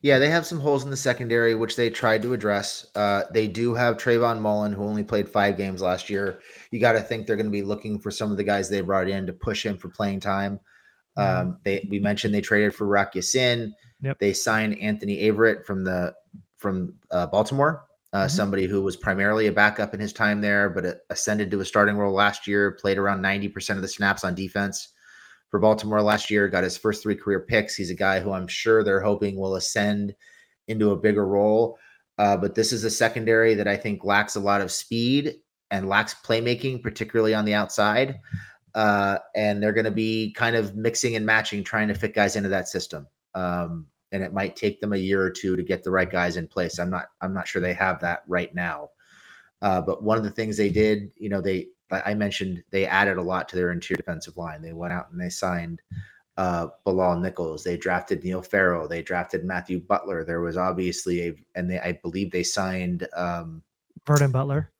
Yeah, 0.00 0.18
they 0.18 0.30
have 0.30 0.46
some 0.46 0.60
holes 0.60 0.84
in 0.84 0.90
the 0.90 0.96
secondary, 0.96 1.54
which 1.54 1.76
they 1.76 1.90
tried 1.90 2.22
to 2.22 2.32
address. 2.32 2.86
Uh, 2.94 3.24
they 3.32 3.48
do 3.48 3.74
have 3.74 3.96
Trayvon 3.96 4.40
Mullen, 4.40 4.72
who 4.72 4.84
only 4.84 5.02
played 5.02 5.28
five 5.28 5.56
games 5.56 5.82
last 5.82 6.08
year. 6.08 6.40
You 6.70 6.78
got 6.78 6.92
to 6.92 7.00
think 7.00 7.26
they're 7.26 7.36
going 7.36 7.46
to 7.46 7.50
be 7.50 7.62
looking 7.62 7.98
for 7.98 8.10
some 8.10 8.30
of 8.30 8.36
the 8.36 8.44
guys 8.44 8.68
they 8.68 8.80
brought 8.80 9.08
in 9.08 9.26
to 9.26 9.32
push 9.32 9.66
him 9.66 9.76
for 9.76 9.88
playing 9.88 10.20
time. 10.20 10.60
Mm-hmm. 11.18 11.48
Um, 11.48 11.58
they 11.64 11.86
we 11.90 11.98
mentioned 11.98 12.32
they 12.32 12.40
traded 12.40 12.74
for 12.74 12.86
Rock 12.86 13.14
Ya-Sin. 13.16 13.74
Yep. 14.00 14.18
They 14.20 14.32
signed 14.32 14.78
Anthony 14.78 15.18
Averett 15.22 15.66
from 15.66 15.84
the 15.84 16.14
from 16.58 16.94
uh, 17.10 17.26
Baltimore 17.26 17.87
uh, 18.12 18.20
mm-hmm. 18.20 18.28
somebody 18.28 18.66
who 18.66 18.82
was 18.82 18.96
primarily 18.96 19.46
a 19.46 19.52
backup 19.52 19.94
in 19.94 20.00
his 20.00 20.12
time 20.12 20.40
there, 20.40 20.70
but 20.70 21.02
ascended 21.10 21.50
to 21.50 21.60
a 21.60 21.64
starting 21.64 21.96
role 21.96 22.14
last 22.14 22.46
year, 22.46 22.72
played 22.72 22.98
around 22.98 23.22
90% 23.22 23.76
of 23.76 23.82
the 23.82 23.88
snaps 23.88 24.24
on 24.24 24.34
defense 24.34 24.88
for 25.50 25.60
Baltimore 25.60 26.02
last 26.02 26.30
year, 26.30 26.48
got 26.48 26.64
his 26.64 26.76
first 26.76 27.02
three 27.02 27.16
career 27.16 27.40
picks. 27.40 27.74
He's 27.74 27.90
a 27.90 27.94
guy 27.94 28.20
who 28.20 28.32
I'm 28.32 28.48
sure 28.48 28.82
they're 28.82 29.00
hoping 29.00 29.36
will 29.36 29.56
ascend 29.56 30.14
into 30.68 30.90
a 30.90 30.96
bigger 30.96 31.26
role. 31.26 31.78
Uh, 32.18 32.36
but 32.36 32.54
this 32.54 32.72
is 32.72 32.84
a 32.84 32.90
secondary 32.90 33.54
that 33.54 33.68
I 33.68 33.76
think 33.76 34.04
lacks 34.04 34.36
a 34.36 34.40
lot 34.40 34.60
of 34.60 34.72
speed 34.72 35.36
and 35.70 35.88
lacks 35.88 36.14
playmaking, 36.24 36.82
particularly 36.82 37.34
on 37.34 37.44
the 37.44 37.54
outside. 37.54 38.20
Uh, 38.74 39.18
and 39.34 39.62
they're 39.62 39.72
going 39.72 39.84
to 39.84 39.90
be 39.90 40.32
kind 40.32 40.56
of 40.56 40.76
mixing 40.76 41.16
and 41.16 41.24
matching, 41.24 41.64
trying 41.64 41.88
to 41.88 41.94
fit 41.94 42.14
guys 42.14 42.36
into 42.36 42.48
that 42.48 42.68
system. 42.68 43.06
Um, 43.34 43.86
and 44.12 44.22
it 44.22 44.32
might 44.32 44.56
take 44.56 44.80
them 44.80 44.92
a 44.92 44.98
year 44.98 45.22
or 45.22 45.30
two 45.30 45.56
to 45.56 45.62
get 45.62 45.82
the 45.84 45.90
right 45.90 46.10
guys 46.10 46.36
in 46.36 46.46
place. 46.46 46.78
I'm 46.78 46.90
not 46.90 47.06
I'm 47.20 47.34
not 47.34 47.48
sure 47.48 47.60
they 47.60 47.74
have 47.74 48.00
that 48.00 48.22
right 48.26 48.54
now. 48.54 48.90
Uh, 49.60 49.80
but 49.80 50.02
one 50.02 50.16
of 50.16 50.24
the 50.24 50.30
things 50.30 50.56
they 50.56 50.70
did, 50.70 51.10
you 51.16 51.28
know, 51.28 51.40
they 51.40 51.68
I 51.90 52.14
mentioned 52.14 52.62
they 52.70 52.86
added 52.86 53.16
a 53.16 53.22
lot 53.22 53.48
to 53.48 53.56
their 53.56 53.72
interior 53.72 53.96
defensive 53.96 54.36
line. 54.36 54.62
They 54.62 54.72
went 54.72 54.92
out 54.92 55.10
and 55.10 55.20
they 55.20 55.30
signed 55.30 55.80
uh, 56.36 56.68
Bilal 56.84 57.18
Nichols. 57.18 57.64
They 57.64 57.76
drafted 57.76 58.22
Neil 58.22 58.42
Farrell. 58.42 58.88
They 58.88 59.02
drafted 59.02 59.44
Matthew 59.44 59.80
Butler. 59.80 60.24
There 60.24 60.40
was 60.40 60.56
obviously 60.56 61.28
a, 61.28 61.34
and 61.54 61.70
they 61.70 61.80
I 61.80 61.92
believe 61.92 62.30
they 62.30 62.42
signed 62.42 63.08
um, 63.14 63.62
Vernon 64.06 64.30
Butler. 64.30 64.70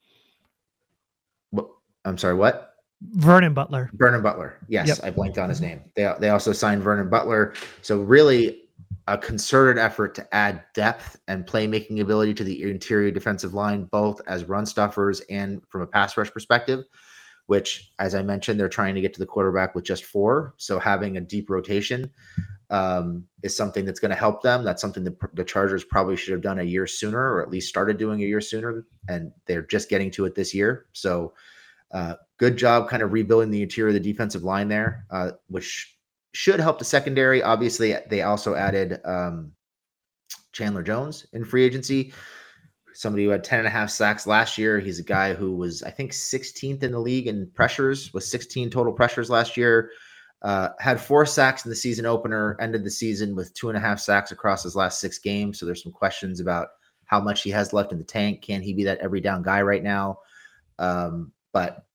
What, 1.51 1.69
I'm 2.05 2.19
sorry, 2.19 2.35
what? 2.35 2.75
Vernon 3.01 3.55
Butler. 3.55 3.91
Vernon 3.95 4.23
Butler. 4.23 4.59
Yes, 4.69 4.89
yep. 4.89 4.99
I 5.03 5.11
blanked 5.11 5.39
on 5.39 5.49
his 5.49 5.61
name. 5.61 5.81
They 5.95 6.13
they 6.21 6.31
also 6.31 6.53
signed 6.53 6.83
Vernon 6.83 7.09
Butler. 7.09 7.55
So 7.83 8.01
really, 8.03 8.68
a 9.09 9.17
concerted 9.17 9.81
effort 9.81 10.15
to 10.15 10.35
add 10.35 10.63
depth 10.75 11.19
and 11.29 11.47
playmaking 11.47 12.01
ability 12.01 12.35
to 12.35 12.45
the 12.45 12.63
interior 12.71 13.11
defensive 13.11 13.55
line, 13.55 13.85
both 13.85 14.21
as 14.27 14.45
run 14.45 14.67
stuffers 14.67 15.21
and 15.31 15.63
from 15.69 15.81
a 15.81 15.87
pass 15.87 16.17
rush 16.17 16.31
perspective. 16.31 16.85
Which, 17.47 17.93
as 17.99 18.15
I 18.15 18.21
mentioned, 18.21 18.61
they're 18.61 18.69
trying 18.69 18.95
to 18.95 19.01
get 19.01 19.15
to 19.15 19.21
the 19.21 19.25
quarterback 19.25 19.75
with 19.75 19.85
just 19.85 20.05
four. 20.05 20.53
So 20.59 20.79
having 20.79 21.17
a 21.17 21.23
deep 21.23 21.49
rotation 21.49 22.11
um, 22.69 23.25
is 23.43 23.57
something 23.57 23.87
that's 23.87 24.01
going 24.01 24.11
to 24.11 24.17
help 24.17 24.43
them. 24.43 24.65
That's 24.65 24.83
something 24.83 25.03
that 25.05 25.17
the 25.35 25.45
Chargers 25.45 25.83
probably 25.83 26.15
should 26.15 26.33
have 26.33 26.43
done 26.43 26.59
a 26.59 26.65
year 26.65 26.87
sooner, 26.87 27.19
or 27.19 27.43
at 27.43 27.51
least 27.51 27.71
started 27.71 27.97
doing 27.97 28.23
a 28.23 28.27
year 28.27 28.43
sooner, 28.43 28.85
and 29.09 29.33
they're 29.47 29.63
just 29.63 29.89
getting 29.89 30.11
to 30.11 30.27
it 30.27 30.35
this 30.35 30.53
year. 30.53 30.87
So, 30.93 31.33
uh, 31.93 32.17
good 32.37 32.59
job, 32.59 32.91
kind 32.91 33.03
of 33.03 33.15
rebuilding 33.15 33.51
the 33.51 33.63
interior 33.63 33.89
of 33.89 33.95
the 33.95 34.13
defensive 34.13 34.45
line 34.45 34.69
there, 34.69 35.07
uh, 35.11 35.31
which 35.47 35.98
should 36.33 36.61
help 36.61 36.79
the 36.79 36.85
secondary. 36.85 37.43
Obviously, 37.43 37.97
they 38.09 38.23
also 38.23 38.55
added 38.55 39.01
um, 39.05 39.53
Chandler 40.53 40.83
Jones 40.83 41.27
in 41.33 41.45
free 41.45 41.65
agency. 41.65 42.13
Somebody 42.95 43.25
who 43.25 43.31
had 43.31 43.45
10 43.45 43.61
and 43.61 43.69
a 43.69 43.71
half 43.71 43.91
sacks 43.91 44.27
last 44.27 44.59
year. 44.59 44.81
He's 44.81 44.99
a 44.99 45.05
guy 45.05 45.33
who 45.33 45.55
was, 45.57 45.83
I 45.85 45.91
think, 45.91 46.13
16th 46.13 46.83
in 46.83 46.93
the 46.93 46.99
league 46.99 47.29
in 47.29 47.51
pressures, 47.55 48.13
with 48.13 48.25
16 48.25 48.71
total 48.71 48.93
pressures 48.93 49.31
last 49.31 49.57
year. 49.57 49.91
Uh, 50.43 50.69
had 50.79 51.01
four 51.01 51.27
sacks 51.27 51.65
in 51.65 51.69
the 51.69 51.77
season 51.77 52.07
opener, 52.07 52.57
ended 52.61 52.85
the 52.85 52.91
season 52.91 53.35
with 53.35 53.53
two 53.55 53.69
and 53.69 53.77
a 53.77 53.81
half 53.81 53.99
sacks 53.99 54.31
across 54.31 54.63
his 54.63 54.77
last 54.77 55.01
six 55.01 55.19
games. 55.19 55.59
So 55.59 55.67
there's 55.67 55.83
some 55.83 55.93
questions 55.93 56.41
about 56.41 56.69
how 57.07 57.21
much 57.21 57.43
he 57.43 57.51
has 57.51 57.73
left 57.73 57.93
in 57.93 57.99
the 57.99 58.05
tank. 58.05 58.43
Can 58.43 58.63
he 58.63 58.73
be 58.73 58.85
that 58.85 58.99
every 58.99 59.21
down 59.21 59.43
guy 59.43 59.63
right 59.63 59.83
now? 59.83 60.19
Um, 60.79 61.33
but 61.53 61.88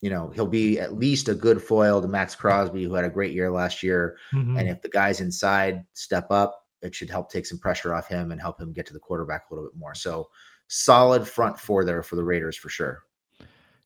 you 0.00 0.10
know, 0.10 0.30
he'll 0.34 0.46
be 0.46 0.78
at 0.78 0.94
least 0.94 1.28
a 1.28 1.34
good 1.34 1.62
foil 1.62 2.02
to 2.02 2.08
Maxx 2.08 2.34
Crosby, 2.34 2.84
who 2.84 2.94
had 2.94 3.04
a 3.04 3.10
great 3.10 3.32
year 3.32 3.50
last 3.50 3.82
year. 3.82 4.18
Mm-hmm. 4.32 4.56
And 4.58 4.68
if 4.68 4.82
the 4.82 4.88
guys 4.88 5.20
inside 5.20 5.84
step 5.94 6.30
up, 6.30 6.64
it 6.82 6.94
should 6.94 7.10
help 7.10 7.30
take 7.30 7.46
some 7.46 7.58
pressure 7.58 7.94
off 7.94 8.06
him 8.06 8.32
and 8.32 8.40
help 8.40 8.60
him 8.60 8.72
get 8.72 8.86
to 8.86 8.92
the 8.92 9.00
quarterback 9.00 9.44
a 9.50 9.54
little 9.54 9.68
bit 9.68 9.78
more. 9.78 9.94
So 9.94 10.28
solid 10.68 11.26
front 11.26 11.58
four 11.58 11.84
there 11.84 12.02
for 12.02 12.16
the 12.16 12.24
Raiders 12.24 12.56
for 12.56 12.68
sure. 12.68 13.02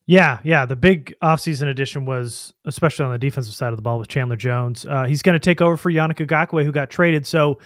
Yeah, 0.07 0.39
yeah. 0.43 0.65
The 0.65 0.75
big 0.75 1.15
offseason 1.23 1.69
addition 1.69 2.05
was, 2.05 2.53
especially 2.65 3.05
on 3.05 3.11
the 3.11 3.17
defensive 3.17 3.53
side 3.53 3.71
of 3.71 3.77
the 3.77 3.83
ball, 3.83 3.99
with 3.99 4.09
Chandler 4.09 4.35
Jones. 4.35 4.85
Uh, 4.85 5.05
he's 5.05 5.21
going 5.21 5.33
to 5.33 5.39
take 5.39 5.61
over 5.61 5.77
for 5.77 5.91
Yannick 5.91 6.25
Ngakoue, 6.25 6.65
who 6.65 6.71
got 6.71 6.89
traded. 6.89 7.25
So 7.25 7.59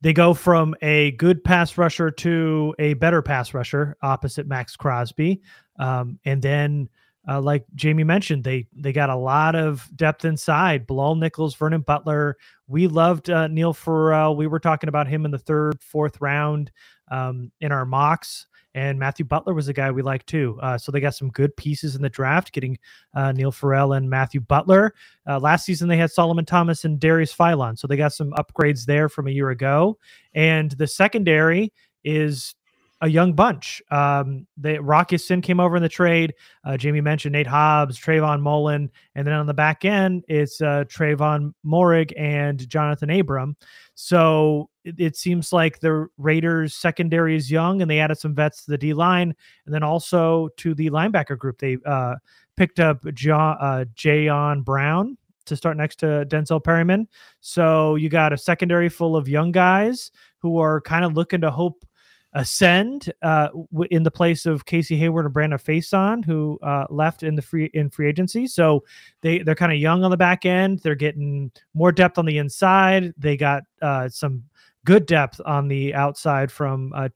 they 0.00 0.12
go 0.12 0.32
from 0.32 0.74
a 0.80 1.10
good 1.12 1.44
pass 1.44 1.76
rusher 1.76 2.10
to 2.10 2.74
a 2.78 2.94
better 2.94 3.20
pass 3.20 3.52
rusher 3.52 3.96
opposite 4.02 4.46
Maxx 4.46 4.76
Crosby. 4.76 5.42
Um, 5.78 6.18
and 6.24 6.40
then, 6.40 6.88
uh, 7.28 7.40
like 7.40 7.64
Jamie 7.74 8.04
mentioned, 8.04 8.44
they 8.44 8.66
they 8.74 8.92
got 8.92 9.10
a 9.10 9.16
lot 9.16 9.54
of 9.54 9.88
depth 9.94 10.24
inside. 10.24 10.86
Bilal 10.86 11.16
Nichols, 11.16 11.54
Vernon 11.54 11.82
Butler. 11.82 12.36
We 12.66 12.86
loved 12.86 13.28
uh, 13.30 13.48
Neil 13.48 13.72
Farrell. 13.72 14.36
We 14.36 14.46
were 14.46 14.60
talking 14.60 14.88
about 14.88 15.08
him 15.08 15.24
in 15.24 15.30
the 15.30 15.38
third, 15.38 15.82
fourth 15.82 16.20
round 16.20 16.70
um, 17.10 17.50
in 17.60 17.72
our 17.72 17.84
mocks. 17.84 18.46
And 18.74 18.98
Matthew 19.00 19.24
Butler 19.24 19.52
was 19.52 19.66
a 19.66 19.72
guy 19.72 19.90
we 19.90 20.00
liked 20.00 20.28
too. 20.28 20.56
Uh, 20.62 20.78
so 20.78 20.92
they 20.92 21.00
got 21.00 21.16
some 21.16 21.28
good 21.30 21.56
pieces 21.56 21.96
in 21.96 22.02
the 22.02 22.08
draft, 22.08 22.52
getting 22.52 22.78
uh, 23.14 23.32
Neil 23.32 23.50
Farrell 23.50 23.94
and 23.94 24.08
Matthew 24.08 24.40
Butler. 24.40 24.94
Uh, 25.28 25.40
last 25.40 25.64
season 25.64 25.88
they 25.88 25.96
had 25.96 26.12
Solomon 26.12 26.44
Thomas 26.44 26.84
and 26.84 27.00
Darius 27.00 27.34
Philon, 27.34 27.76
so 27.76 27.88
they 27.88 27.96
got 27.96 28.12
some 28.12 28.32
upgrades 28.32 28.84
there 28.84 29.08
from 29.08 29.26
a 29.26 29.32
year 29.32 29.50
ago. 29.50 29.98
And 30.34 30.70
the 30.72 30.86
secondary 30.86 31.72
is 32.04 32.54
a 33.02 33.08
young 33.08 33.32
bunch. 33.32 33.82
Um, 33.90 34.46
the 34.58 34.80
Rock 34.80 35.12
Ya-Sin 35.12 35.40
came 35.40 35.58
over 35.58 35.76
in 35.76 35.82
the 35.82 35.88
trade. 35.88 36.34
Uh, 36.64 36.76
Jamie 36.76 37.00
mentioned 37.00 37.32
Nate 37.32 37.46
Hobbs, 37.46 37.98
Trayvon 37.98 38.40
Mullen, 38.40 38.90
and 39.14 39.26
then 39.26 39.34
on 39.34 39.46
the 39.46 39.54
back 39.54 39.84
end, 39.84 40.24
it's 40.28 40.60
uh, 40.60 40.84
Tre'von 40.84 41.54
Moehrig 41.64 42.12
and 42.18 42.68
Jonathan 42.68 43.10
Abram. 43.10 43.56
So 43.94 44.68
it, 44.84 44.96
it, 44.98 45.16
seems 45.16 45.52
like 45.52 45.80
the 45.80 46.08
Raiders 46.18 46.74
secondary 46.74 47.36
is 47.36 47.50
young, 47.50 47.80
and 47.80 47.90
they 47.90 48.00
added 48.00 48.18
some 48.18 48.34
vets 48.34 48.64
to 48.64 48.70
the 48.70 48.78
D 48.78 48.92
line, 48.92 49.34
and 49.64 49.74
then 49.74 49.82
also 49.82 50.48
to 50.58 50.74
the 50.74 50.90
linebacker 50.90 51.38
group. 51.38 51.58
They 51.58 51.78
uh, 51.86 52.16
picked 52.56 52.80
up 52.80 53.02
John 53.14 53.56
uh, 53.60 53.84
Jayon 53.94 54.64
Brown 54.64 55.16
to 55.46 55.56
start 55.56 55.76
next 55.76 55.96
to 56.00 56.26
Denzel 56.28 56.62
Perryman. 56.62 57.08
So 57.40 57.94
you 57.96 58.08
got 58.08 58.32
a 58.32 58.38
secondary 58.38 58.88
full 58.88 59.16
of 59.16 59.28
young 59.28 59.52
guys 59.52 60.10
who 60.38 60.58
are 60.58 60.80
kind 60.80 61.04
of 61.04 61.14
looking 61.14 61.40
to 61.40 61.50
hope 61.50 61.84
ascend 62.32 63.12
uh, 63.22 63.48
in 63.90 64.02
the 64.02 64.10
place 64.10 64.46
of 64.46 64.64
Casey 64.64 64.96
Hayward 64.96 65.24
and 65.24 65.34
Brandon 65.34 65.58
Facyson, 65.58 66.24
who 66.24 66.58
uh, 66.62 66.86
left 66.88 67.22
in 67.22 67.34
the 67.34 67.42
free 67.42 67.70
in 67.74 67.90
free 67.90 68.08
agency. 68.08 68.46
So 68.46 68.84
they 69.20 69.40
they're 69.40 69.54
kind 69.54 69.72
of 69.72 69.78
young 69.78 70.04
on 70.04 70.10
the 70.10 70.16
back 70.16 70.46
end. 70.46 70.80
They're 70.80 70.94
getting 70.94 71.50
more 71.74 71.92
depth 71.92 72.18
on 72.18 72.26
the 72.26 72.38
inside. 72.38 73.12
They 73.16 73.36
got 73.36 73.64
uh, 73.82 74.08
some 74.08 74.44
good 74.84 75.06
depth 75.06 75.40
on 75.44 75.68
the 75.68 75.94
outside 75.94 76.50
from 76.50 76.92
uh, 76.94 77.08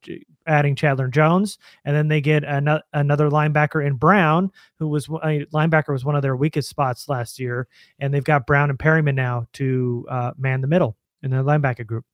adding 0.46 0.74
Chandler 0.74 1.08
Jones, 1.08 1.58
and 1.84 1.96
then 1.96 2.08
they 2.08 2.20
get 2.20 2.44
an- 2.44 2.80
another 2.92 3.30
linebacker 3.30 3.86
in 3.86 3.94
Brown, 3.94 4.50
who 4.78 4.88
was 4.88 5.06
linebacker 5.06 5.92
was 5.92 6.04
one 6.04 6.16
of 6.16 6.22
their 6.22 6.36
weakest 6.36 6.68
spots 6.68 7.08
last 7.08 7.38
year, 7.38 7.68
and 8.00 8.12
they've 8.12 8.24
got 8.24 8.46
Brown 8.46 8.70
and 8.70 8.78
Perryman 8.78 9.14
now 9.14 9.46
to 9.54 10.06
uh, 10.10 10.32
man 10.36 10.60
the 10.60 10.66
middle 10.66 10.96
in 11.22 11.30
the 11.30 11.36
linebacker 11.38 11.86
group. 11.86 12.04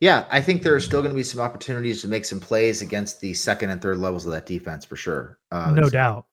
Yeah, 0.00 0.26
I 0.30 0.40
think 0.40 0.62
there 0.62 0.74
are 0.74 0.80
still 0.80 1.00
going 1.00 1.12
to 1.12 1.16
be 1.16 1.22
some 1.22 1.40
opportunities 1.40 2.02
to 2.02 2.08
make 2.08 2.24
some 2.24 2.40
plays 2.40 2.82
against 2.82 3.20
the 3.20 3.34
second 3.34 3.70
and 3.70 3.80
third 3.80 3.98
levels 3.98 4.26
of 4.26 4.32
that 4.32 4.46
defense 4.46 4.84
for 4.84 4.96
sure. 4.96 5.38
Uh, 5.50 5.70
no 5.70 5.88
doubt. 5.88 6.26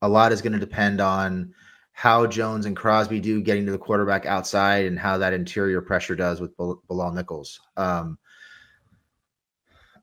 A 0.00 0.08
lot 0.08 0.32
is 0.32 0.42
going 0.42 0.54
to 0.54 0.58
depend 0.58 1.00
on 1.00 1.54
how 1.92 2.26
Jones 2.26 2.66
and 2.66 2.74
Crosby 2.74 3.20
do 3.20 3.40
getting 3.40 3.66
to 3.66 3.72
the 3.72 3.78
quarterback 3.78 4.26
outside 4.26 4.86
and 4.86 4.98
how 4.98 5.18
that 5.18 5.32
interior 5.32 5.80
pressure 5.80 6.16
does 6.16 6.40
with 6.40 6.56
Bilal 6.56 7.12
Nichols. 7.12 7.60
Um, 7.76 8.18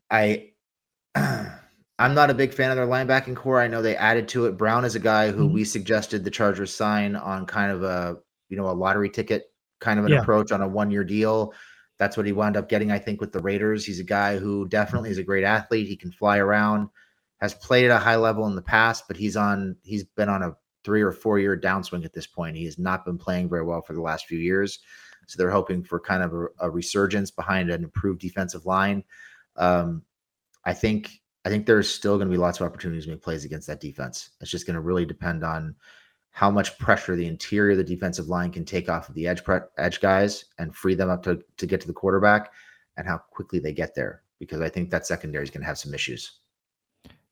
I 0.10 0.52
I'm 1.15 2.13
not 2.13 2.30
a 2.30 2.36
big 2.36 2.54
fan 2.54 2.72
of 2.72 2.78
their 2.78 2.88
linebacking 2.88 3.36
core. 3.36 3.60
I 3.60 3.67
know 3.67 3.82
they 3.82 3.95
added 3.95 4.30
to 4.30 4.45
it. 4.45 4.58
Brown 4.58 4.86
is 4.86 4.95
a 4.95 5.00
guy 5.00 5.32
who 5.32 5.45
mm-hmm. 5.45 5.54
we 5.54 5.65
suggested 5.65 6.24
the 6.24 6.32
Chargers 6.32 6.74
sign 6.74 7.15
on 7.15 7.45
kind 7.45 7.72
of 7.72 7.84
a 7.84 8.17
you 8.48 8.56
know 8.56 8.69
a 8.69 8.72
lottery 8.72 9.10
ticket 9.10 9.52
kind 9.80 10.00
of 10.00 10.06
an 10.06 10.12
yeah. 10.12 10.22
approach 10.22 10.52
on 10.52 10.62
a 10.62 10.67
one 10.67 10.91
year 10.91 11.04
deal. 11.04 11.54
That's 11.99 12.17
what 12.17 12.25
he 12.25 12.31
wound 12.31 12.57
up 12.57 12.69
getting, 12.69 12.91
I 12.91 12.97
think, 12.97 13.21
with 13.21 13.33
the 13.33 13.41
Raiders. 13.41 13.85
He's 13.85 13.99
a 13.99 14.05
guy 14.05 14.38
who 14.38 14.67
definitely 14.67 15.12
is 15.12 15.17
a 15.17 15.23
great 15.23 15.43
athlete. 15.43 15.88
He 15.88 15.97
can 15.97 16.12
fly 16.12 16.38
around, 16.38 16.89
has 17.41 17.53
played 17.53 17.85
at 17.85 17.91
a 17.91 17.99
high 17.99 18.15
level 18.15 18.47
in 18.47 18.55
the 18.55 18.62
past, 18.62 19.03
but 19.07 19.17
he's 19.17 19.35
on 19.35 19.75
he's 19.83 20.05
been 20.05 20.29
on 20.29 20.41
a 20.41 20.55
three 20.83 21.01
or 21.01 21.12
four 21.12 21.39
year 21.39 21.59
downswing 21.59 22.05
at 22.05 22.13
this 22.13 22.25
point. 22.25 22.57
He 22.57 22.65
has 22.65 22.79
not 22.79 23.05
been 23.05 23.17
playing 23.17 23.49
very 23.49 23.63
well 23.63 23.81
for 23.81 23.93
the 23.93 24.01
last 24.01 24.25
few 24.25 24.39
years. 24.39 24.79
So 25.27 25.38
they're 25.38 25.51
hoping 25.51 25.83
for 25.83 25.99
kind 25.99 26.23
of 26.23 26.33
a, 26.33 26.47
a 26.62 26.69
resurgence 26.71 27.29
behind 27.29 27.69
an 27.69 27.83
improved 27.83 28.21
defensive 28.21 28.65
line. 28.65 29.03
Um, 29.57 30.03
I 30.65 30.73
think 30.73 31.21
I 31.45 31.49
think 31.49 31.65
there's 31.65 31.89
still 31.89 32.17
going 32.17 32.27
to 32.27 32.31
be 32.31 32.38
lots 32.38 32.59
of 32.59 32.65
opportunities 32.65 33.05
to 33.05 33.12
make 33.12 33.21
plays 33.21 33.45
against 33.45 33.67
that 33.67 33.81
defense. 33.81 34.29
It's 34.41 34.51
just 34.51 34.65
going 34.65 34.75
to 34.75 34.81
really 34.81 35.05
depend 35.05 35.43
on 35.43 35.75
how 36.39 36.49
much 36.49 36.78
pressure 36.78 37.17
the 37.17 37.28
interior 37.28 37.71
of 37.71 37.78
the 37.78 37.84
defensive 37.84 38.30
line 38.30 38.49
can 38.49 38.63
take 38.63 38.88
off 38.88 39.10
of 39.10 39.15
the 39.15 39.28
edge 39.28 39.43
pre- 39.43 39.60
edge 39.78 39.99
guys 39.99 40.45
and 40.58 40.73
free 40.73 40.95
them 40.95 41.10
up 41.10 41.21
to, 41.21 41.43
to 41.58 41.67
get 41.67 41.82
to 41.82 41.88
the 41.88 41.91
quarterback 41.91 42.54
and 42.95 43.06
how 43.06 43.17
quickly 43.17 43.60
they 43.60 43.73
get 43.73 43.93
there 43.93 44.21
because 44.39 44.62
I 44.62 44.69
think 44.69 44.89
that 44.89 45.06
secondary 45.06 45.43
is 45.43 45.49
going 45.49 45.63
to 45.63 45.67
have 45.67 45.78
some 45.78 45.93
issues. 45.93 46.39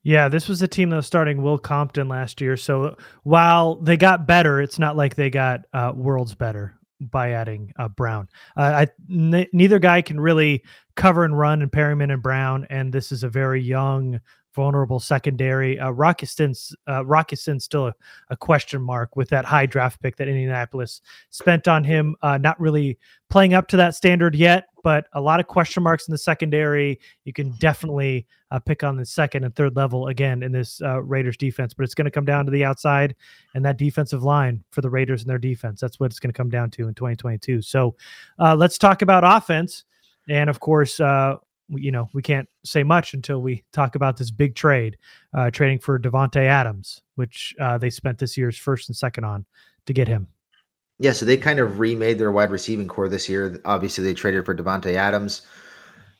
Yeah, 0.04 0.28
this 0.28 0.50
was 0.50 0.62
a 0.62 0.68
team 0.68 0.90
that 0.90 0.98
was 0.98 1.08
starting 1.08 1.42
Will 1.42 1.58
Compton 1.58 2.10
last 2.10 2.42
year. 2.42 2.58
So 2.58 2.98
while 3.24 3.76
they 3.76 3.96
got 3.96 4.28
better, 4.28 4.60
it's 4.60 4.78
not 4.78 4.98
like 4.98 5.16
they 5.16 5.30
got 5.30 5.62
uh, 5.72 5.94
worlds 5.96 6.36
better 6.36 6.78
by 7.00 7.32
adding 7.32 7.72
uh, 7.80 7.88
Brown. 7.88 8.28
Uh, 8.58 8.86
I 8.86 8.88
n- 9.10 9.48
neither 9.54 9.80
guy 9.80 10.02
can 10.02 10.20
really 10.20 10.66
cover 10.98 11.24
and 11.24 11.40
run 11.40 11.62
and 11.62 11.72
Perryman 11.72 12.12
and 12.12 12.22
Brown, 12.22 12.68
and 12.70 12.92
this 12.92 13.14
is 13.14 13.24
a 13.24 13.30
very 13.30 13.62
young 13.62 14.20
vulnerable 14.58 15.00
secondary. 15.00 15.80
Uh, 15.80 15.92
Rock 15.92 16.24
Ya-Sin's 16.24 16.76
uh, 16.88 17.60
still 17.60 17.88
a, 17.88 17.94
a, 18.32 18.36
question 18.36 18.82
mark 18.82 19.16
with 19.16 19.30
that 19.30 19.46
high 19.46 19.68
draft 19.68 20.02
pick 20.02 20.16
that 20.16 20.28
Indianapolis 20.28 21.02
spent 21.30 21.68
on 21.68 21.84
him. 21.84 22.16
Uh, 22.24 22.40
not 22.40 22.60
really 22.60 22.98
playing 23.30 23.54
up 23.54 23.68
to 23.68 23.78
that 23.78 23.94
standard 23.94 24.34
yet, 24.34 24.70
but 24.84 25.06
a 25.14 25.22
lot 25.22 25.40
of 25.40 25.46
question 25.46 25.84
marks 25.84 26.08
in 26.08 26.12
the 26.12 26.18
secondary. 26.18 27.00
You 27.24 27.34
can 27.34 27.52
definitely 27.60 28.26
uh, 28.50 28.58
pick 28.58 28.84
on 28.84 28.98
the 28.98 29.06
second 29.06 29.44
and 29.44 29.56
third 29.56 29.76
level 29.76 30.08
again 30.08 30.42
in 30.42 30.52
this 30.52 30.82
uh, 30.82 31.04
Raiders 31.04 31.38
defense, 31.38 31.76
but 31.76 31.84
it's 31.84 31.94
going 31.94 32.06
to 32.06 32.12
come 32.12 32.26
down 32.26 32.44
to 32.46 32.52
the 32.52 32.66
outside 32.66 33.16
and 33.54 33.64
that 33.64 33.78
defensive 33.78 34.24
line 34.24 34.64
for 34.72 34.82
the 34.82 34.90
Raiders 34.90 35.22
and 35.22 35.30
their 35.30 35.38
defense. 35.38 35.80
That's 35.80 36.00
what 36.00 36.10
it's 36.10 36.20
going 36.20 36.34
to 36.34 36.38
come 36.38 36.50
down 36.50 36.72
to 36.72 36.88
in 36.88 36.96
2022. 36.96 37.62
So 37.62 37.96
uh, 38.40 38.56
let's 38.56 38.80
talk 38.80 39.04
about 39.04 39.24
offense. 39.24 39.84
And 40.28 40.50
of 40.50 40.60
course, 40.60 41.00
uh, 41.00 41.36
you 41.70 41.92
know, 41.92 42.10
we 42.14 42.22
can't 42.22 42.48
say 42.64 42.84
much 42.84 43.14
until 43.14 43.42
we 43.42 43.64
talk 43.74 43.96
about 43.96 44.18
this 44.18 44.32
big 44.32 44.56
trade, 44.56 44.98
uh, 45.34 45.52
trading 45.52 45.80
for 45.80 46.00
Davante 46.00 46.46
Adams, 46.46 47.02
which 47.16 47.56
uh, 47.60 47.78
they 47.78 47.90
spent 47.90 48.18
this 48.18 48.38
year's 48.38 48.58
first 48.58 48.90
and 48.90 48.96
second 48.96 49.24
on 49.24 49.46
to 49.86 49.94
get 49.94 50.08
him. 50.08 50.28
Yeah, 51.00 51.12
so 51.12 51.26
they 51.26 51.38
kind 51.38 51.60
of 51.60 51.80
remade 51.80 52.18
their 52.18 52.32
wide 52.32 52.50
receiving 52.50 52.88
core 52.88 53.10
this 53.10 53.30
year. 53.30 53.62
Obviously, 53.66 54.04
they 54.04 54.14
traded 54.14 54.46
for 54.46 54.56
Davante 54.56 54.94
Adams. 54.94 55.44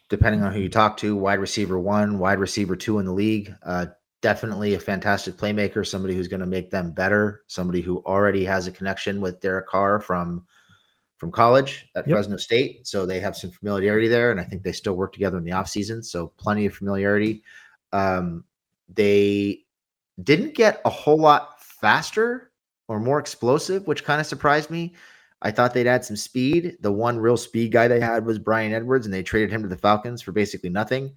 Depending 0.10 0.42
on 0.42 0.54
who 0.54 0.62
you 0.62 0.70
talk 0.70 0.96
to, 0.98 1.18
wide 1.18 1.40
receiver 1.40 1.78
one, 1.78 2.18
wide 2.18 2.40
receiver 2.40 2.78
two 2.78 3.00
in 3.00 3.06
the 3.06 3.12
league. 3.12 3.54
Uh, 3.66 3.88
definitely 4.22 4.74
a 4.74 4.80
fantastic 4.80 5.36
playmaker, 5.36 5.86
somebody 5.86 6.16
who's 6.16 6.30
going 6.30 6.40
to 6.40 6.46
make 6.46 6.72
them 6.72 6.92
better, 6.92 7.42
somebody 7.48 7.82
who 7.82 7.98
already 8.06 8.46
has 8.46 8.68
a 8.68 8.72
connection 8.72 9.20
with 9.20 9.42
Derek 9.42 9.68
Carr 9.68 10.00
from 10.00 10.46
from 11.18 11.32
college 11.32 11.88
at 11.96 12.08
Yep. 12.08 12.14
Fresno 12.16 12.38
State. 12.38 12.88
So 12.88 13.06
they 13.06 13.20
have 13.20 13.36
some 13.36 13.52
familiarity 13.52 14.08
there. 14.08 14.32
And 14.32 14.40
I 14.40 14.44
think 14.44 14.64
they 14.64 14.72
still 14.72 14.96
work 14.96 15.14
together 15.14 15.38
in 15.38 15.44
the 15.44 15.52
offseason. 15.52 16.04
So 16.06 16.28
plenty 16.38 16.66
of 16.66 16.74
familiarity. 16.76 17.44
Um, 17.92 18.44
they 18.94 19.66
didn't 20.24 20.56
get 20.56 20.82
a 20.86 20.90
whole 20.90 21.18
lot 21.20 21.62
faster 21.62 22.52
or 22.88 23.00
more 23.00 23.20
explosive, 23.20 23.86
which 23.88 24.04
kind 24.04 24.22
of 24.22 24.28
surprised 24.28 24.70
me. 24.70 24.94
I 25.42 25.52
thought 25.52 25.74
they'd 25.74 25.88
add 25.88 26.04
some 26.06 26.16
speed. 26.16 26.78
The 26.82 26.92
one 26.92 27.20
real 27.20 27.38
speed 27.38 27.72
guy 27.72 27.88
they 27.88 28.00
had 28.00 28.26
was 28.26 28.40
Bryan 28.40 28.74
Edwards, 28.74 29.06
and 29.06 29.14
they 29.14 29.22
traded 29.22 29.52
him 29.52 29.62
to 29.62 29.68
the 29.68 29.78
Falcons 29.78 30.22
for 30.22 30.32
basically 30.32 30.70
nothing. 30.70 31.14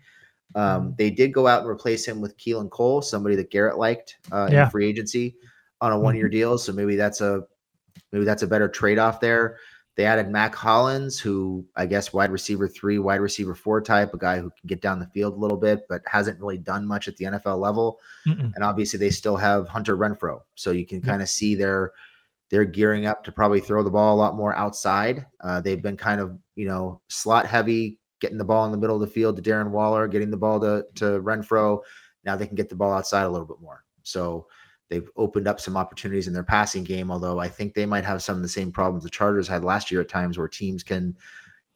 Um, 0.55 0.95
they 0.99 1.11
did 1.11 1.33
go 1.33 1.47
out 1.47 1.61
and 1.63 1.71
replace 1.71 2.07
him 2.07 2.21
with 2.21 2.37
Keelan 2.37 2.71
Cole, 2.71 3.01
somebody 3.03 3.37
that 3.37 3.51
Garrett 3.51 3.79
liked 3.79 4.17
uh, 4.33 4.49
Yeah. 4.53 4.65
in 4.65 4.71
free 4.71 4.87
agency 4.89 5.37
on 5.81 5.93
a 5.93 5.99
one-year 5.99 6.29
deal. 6.29 6.59
So 6.59 6.73
maybe 6.73 6.97
that's 6.97 7.21
a 7.21 7.45
maybe 8.13 8.25
that's 8.25 8.43
a 8.43 8.47
better 8.47 8.69
trade-off 8.69 9.21
there. 9.21 9.59
They 9.97 10.07
added 10.07 10.31
Mack 10.31 10.55
Hollins, 10.55 11.19
who 11.19 11.67
I 11.77 11.87
guess 11.87 12.13
wide 12.13 12.31
receiver 12.31 12.69
three, 12.69 12.99
wide 12.99 13.21
receiver 13.21 13.55
four 13.55 13.81
type, 13.81 14.15
a 14.15 14.19
guy 14.19 14.37
who 14.37 14.51
can 14.51 14.67
get 14.67 14.81
down 14.81 15.01
the 15.01 15.07
field 15.09 15.35
a 15.35 15.39
little 15.39 15.57
bit, 15.57 15.85
but 15.89 16.03
hasn't 16.07 16.41
really 16.41 16.59
done 16.59 16.87
much 16.87 17.09
at 17.09 17.17
the 17.17 17.27
NFL 17.27 17.59
level. 17.59 17.99
Mm-mm. 18.27 18.53
And 18.55 18.65
obviously, 18.65 18.99
they 18.99 19.11
still 19.11 19.37
have 19.37 19.69
Hunter 19.69 19.97
Renfrow, 19.97 20.41
so 20.55 20.71
you 20.71 20.87
can 20.87 21.03
kind 21.03 21.23
of 21.23 21.29
see 21.29 21.55
they're 21.55 21.93
they're 22.51 22.65
gearing 22.65 23.07
up 23.07 23.25
to 23.25 23.33
probably 23.33 23.61
throw 23.61 23.83
the 23.83 23.91
ball 23.91 24.15
a 24.15 24.19
lot 24.19 24.37
more 24.37 24.55
outside. 24.57 25.27
Uh, 25.41 25.61
they've 25.61 25.83
been 25.83 25.97
kind 25.97 26.21
of 26.21 26.39
you 26.55 26.67
know 26.67 27.01
slot 27.09 27.47
heavy, 27.47 27.99
getting 28.21 28.39
the 28.39 28.45
ball 28.45 28.65
in 28.67 28.73
the 28.73 28.79
middle 28.79 28.97
of 28.97 29.03
the 29.03 29.07
field 29.07 29.37
to 29.37 29.43
Darren 29.43 29.71
Waller, 29.71 30.07
getting 30.09 30.31
the 30.31 30.37
ball 30.37 30.61
to 30.61 30.85
to 30.97 31.21
Renfrow. 31.21 31.81
Now 32.25 32.37
they 32.37 32.47
can 32.47 32.57
get 32.57 32.69
the 32.69 32.77
ball 32.77 32.93
outside 32.93 33.25
a 33.25 33.31
little 33.31 33.47
bit 33.47 33.61
more. 33.61 33.85
So 34.03 34.47
they've 34.91 35.09
opened 35.17 35.49
up 35.49 35.61
some 35.61 35.77
opportunities 35.77 36.27
in 36.27 36.35
their 36.35 36.45
passing 36.45 36.85
game. 36.85 37.11
Although 37.11 37.39
I 37.39 37.49
think 37.49 37.73
they 37.73 37.87
might 37.87 38.05
have 38.05 38.23
some 38.23 38.37
of 38.37 38.43
the 38.43 38.49
same 38.49 38.73
problems 38.73 39.05
the 39.05 39.11
Chargers 39.11 39.49
had 39.49 39.65
last 39.65 39.91
year 39.91 40.01
at 40.01 40.09
times, 40.09 40.37
where 40.37 40.49
teams 40.49 40.83
can, 40.83 41.17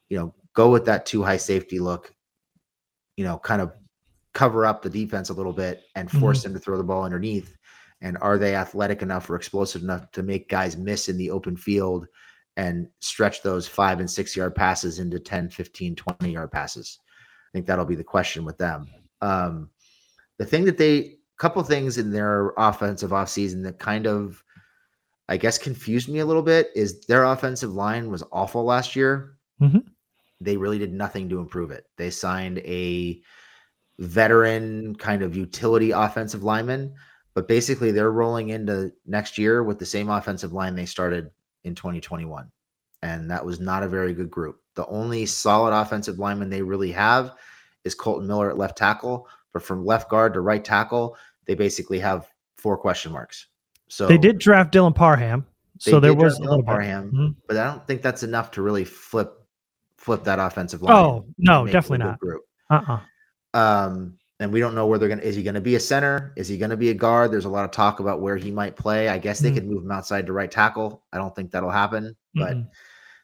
you 0.09 0.18
know, 0.18 0.35
go 0.53 0.70
with 0.70 0.85
that 0.87 1.07
too 1.07 1.22
high 1.22 1.37
safety 1.37 1.79
look, 1.79 2.12
you 3.16 3.24
know, 3.24 3.38
kind 3.38 3.62
of 3.62 3.72
cover 4.35 4.66
up 4.66 4.83
the 4.83 4.90
defense 4.90 5.31
a 5.31 5.35
little 5.35 5.53
bit 5.53 5.85
and 5.94 6.11
force 6.11 6.42
them 6.42 6.53
to 6.53 6.59
throw 6.59 6.77
the 6.77 6.83
ball 6.83 7.05
underneath. 7.05 7.57
And 8.00 8.18
are 8.20 8.37
they 8.37 8.57
athletic 8.57 9.00
enough 9.00 9.31
or 9.31 9.37
explosive 9.37 9.83
enough 9.83 10.11
to 10.12 10.22
make 10.22 10.48
guys 10.48 10.77
miss 10.77 11.09
in 11.09 11.16
the 11.16 11.31
open 11.31 11.57
field 11.57 12.07
and 12.57 12.88
stretch 13.00 13.42
those 13.42 13.66
five 13.66 14.00
and 14.00 14.11
six 14.11 14.37
yard 14.37 14.55
passes 14.55 14.98
into 14.98 15.18
10, 15.18 15.50
15, 15.50 15.94
20 15.94 16.31
yard 16.31 16.50
passes? 16.50 16.98
I 17.09 17.50
think 17.53 17.66
that'll 17.66 17.85
be 17.85 17.94
the 17.94 18.05
question 18.05 18.44
with 18.44 18.59
them. 18.59 18.88
Um, 19.20 19.70
the 20.38 20.44
thing 20.44 20.64
that 20.64 20.77
they, 20.77 21.18
couple 21.38 21.62
things 21.62 21.98
in 21.98 22.10
their 22.10 22.52
offensive 22.56 23.10
offseason 23.10 23.62
that 23.64 23.78
kind 23.78 24.06
of, 24.06 24.42
I 25.28 25.36
guess, 25.36 25.58
confused 25.58 26.08
me 26.08 26.20
a 26.20 26.26
little 26.26 26.42
bit 26.42 26.70
is 26.74 27.00
their 27.06 27.24
offensive 27.24 27.72
line 27.72 28.10
was 28.10 28.22
awful 28.32 28.64
last 28.64 28.94
year. 28.94 29.36
Mhm. 29.60 29.84
They 30.40 30.56
really 30.56 30.78
did 30.78 30.92
nothing 30.92 31.28
to 31.30 31.38
improve 31.38 31.70
it. 31.70 31.86
They 31.96 32.10
signed 32.10 32.58
a 32.58 33.22
veteran 33.98 34.96
kind 34.96 35.22
of 35.22 35.36
utility 35.36 35.92
offensive 35.92 36.42
lineman, 36.42 36.94
but 37.34 37.48
basically 37.48 37.92
they're 37.92 38.10
rolling 38.10 38.50
into 38.50 38.92
next 39.06 39.38
year 39.38 39.62
with 39.62 39.78
the 39.78 39.86
same 39.86 40.10
offensive 40.10 40.52
line 40.52 40.74
they 40.74 40.86
started 40.86 41.30
in 41.62 41.74
2021. 41.74 42.50
And 43.02 43.30
that 43.30 43.44
was 43.44 43.60
not 43.60 43.82
a 43.82 43.88
very 43.88 44.14
good 44.14 44.30
group. 44.30 44.60
The 44.74 44.86
only 44.86 45.26
solid 45.26 45.72
offensive 45.72 46.18
lineman 46.18 46.50
they 46.50 46.62
really 46.62 46.92
have 46.92 47.34
is 47.84 47.94
Kolton 47.94 48.26
Miller 48.26 48.50
at 48.50 48.58
left 48.58 48.78
tackle, 48.78 49.28
but 49.54 49.62
from 49.62 49.86
left 49.86 50.10
guard 50.10 50.34
to 50.34 50.40
right 50.40 50.62
tackle, 50.62 51.16
they 51.46 51.54
basically 51.54 51.98
have 52.00 52.28
four 52.58 52.76
question 52.76 53.10
marks. 53.12 53.46
So 53.88 54.06
They 54.06 54.18
did 54.18 54.38
draft 54.38 54.74
Dylan 54.74 54.94
Parham, 54.94 55.46
so 55.78 56.00
there 56.00 56.12
was 56.14 56.38
Dylan. 56.40 56.64
Parham, 56.66 57.12
Mhm. 57.12 57.36
but 57.48 57.56
I 57.56 57.64
don't 57.64 57.86
think 57.86 58.02
that's 58.02 58.22
enough 58.22 58.50
to 58.52 58.62
really 58.62 58.84
flip 58.84 59.40
flip 59.96 60.24
that 60.24 60.38
offensive 60.38 60.82
line. 60.82 60.94
Oh 60.94 61.24
no, 61.38 61.60
and 61.60 61.64
make 61.66 61.74
it 61.74 61.78
a 61.78 61.80
definitely 61.80 62.04
not. 62.04 62.18
Group. 62.18 62.42
Uh 62.68 62.82
uh 63.54 63.58
Um, 63.58 64.18
and 64.40 64.52
we 64.52 64.58
don't 64.60 64.74
know 64.74 64.86
where 64.86 64.98
they're 64.98 65.08
gonna. 65.08 65.22
Is 65.22 65.36
he 65.36 65.42
gonna 65.42 65.60
be 65.60 65.76
a 65.76 65.80
center? 65.80 66.32
Is 66.36 66.48
he 66.48 66.58
gonna 66.58 66.76
be 66.76 66.90
a 66.90 66.94
guard? 66.94 67.30
There's 67.30 67.44
a 67.44 67.48
lot 67.50 67.64
of 67.64 67.70
talk 67.70 68.00
about 68.00 68.20
where 68.20 68.36
he 68.36 68.50
might 68.50 68.76
play. 68.76 69.08
I 69.08 69.16
guess 69.18 69.38
they 69.38 69.50
Mhm. 69.50 69.54
could 69.54 69.66
move 69.66 69.84
him 69.84 69.90
outside 69.92 70.26
to 70.26 70.32
right 70.32 70.50
tackle. 70.50 71.04
I 71.12 71.18
don't 71.18 71.34
think 71.34 71.52
that'll 71.52 71.70
happen. 71.70 72.16
But 72.34 72.54
Mm-mm. 72.56 72.68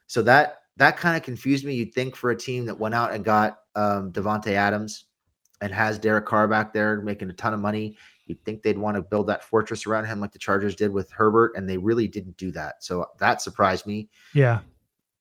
so 0.06 0.22
that 0.22 0.58
that 0.76 0.96
kind 0.96 1.16
of 1.16 1.22
confused 1.22 1.64
me. 1.66 1.74
You'd 1.74 1.92
think 1.92 2.14
for 2.16 2.30
a 2.30 2.36
team 2.36 2.64
that 2.66 2.78
went 2.78 2.94
out 2.94 3.12
and 3.12 3.24
got 3.24 3.58
um, 3.74 4.12
Davante 4.12 4.52
Adams 4.52 5.04
and 5.60 5.72
has 5.72 5.98
Derek 5.98 6.26
Carr 6.26 6.48
back 6.48 6.72
there 6.72 7.00
making 7.02 7.30
a 7.30 7.32
ton 7.34 7.52
of 7.54 7.60
money, 7.60 7.96
you'd 8.26 8.42
think 8.44 8.62
they'd 8.62 8.78
want 8.78 8.96
to 8.96 9.02
build 9.02 9.26
that 9.26 9.44
fortress 9.44 9.86
around 9.86 10.06
him 10.06 10.20
like 10.20 10.32
the 10.32 10.38
Chargers 10.38 10.74
did 10.74 10.92
with 10.92 11.10
Herbert, 11.10 11.52
and 11.56 11.68
they 11.68 11.76
really 11.76 12.08
didn't 12.08 12.36
do 12.36 12.50
that. 12.52 12.82
So 12.82 13.06
that 13.18 13.42
surprised 13.42 13.86
me. 13.86 14.08
Yeah. 14.34 14.60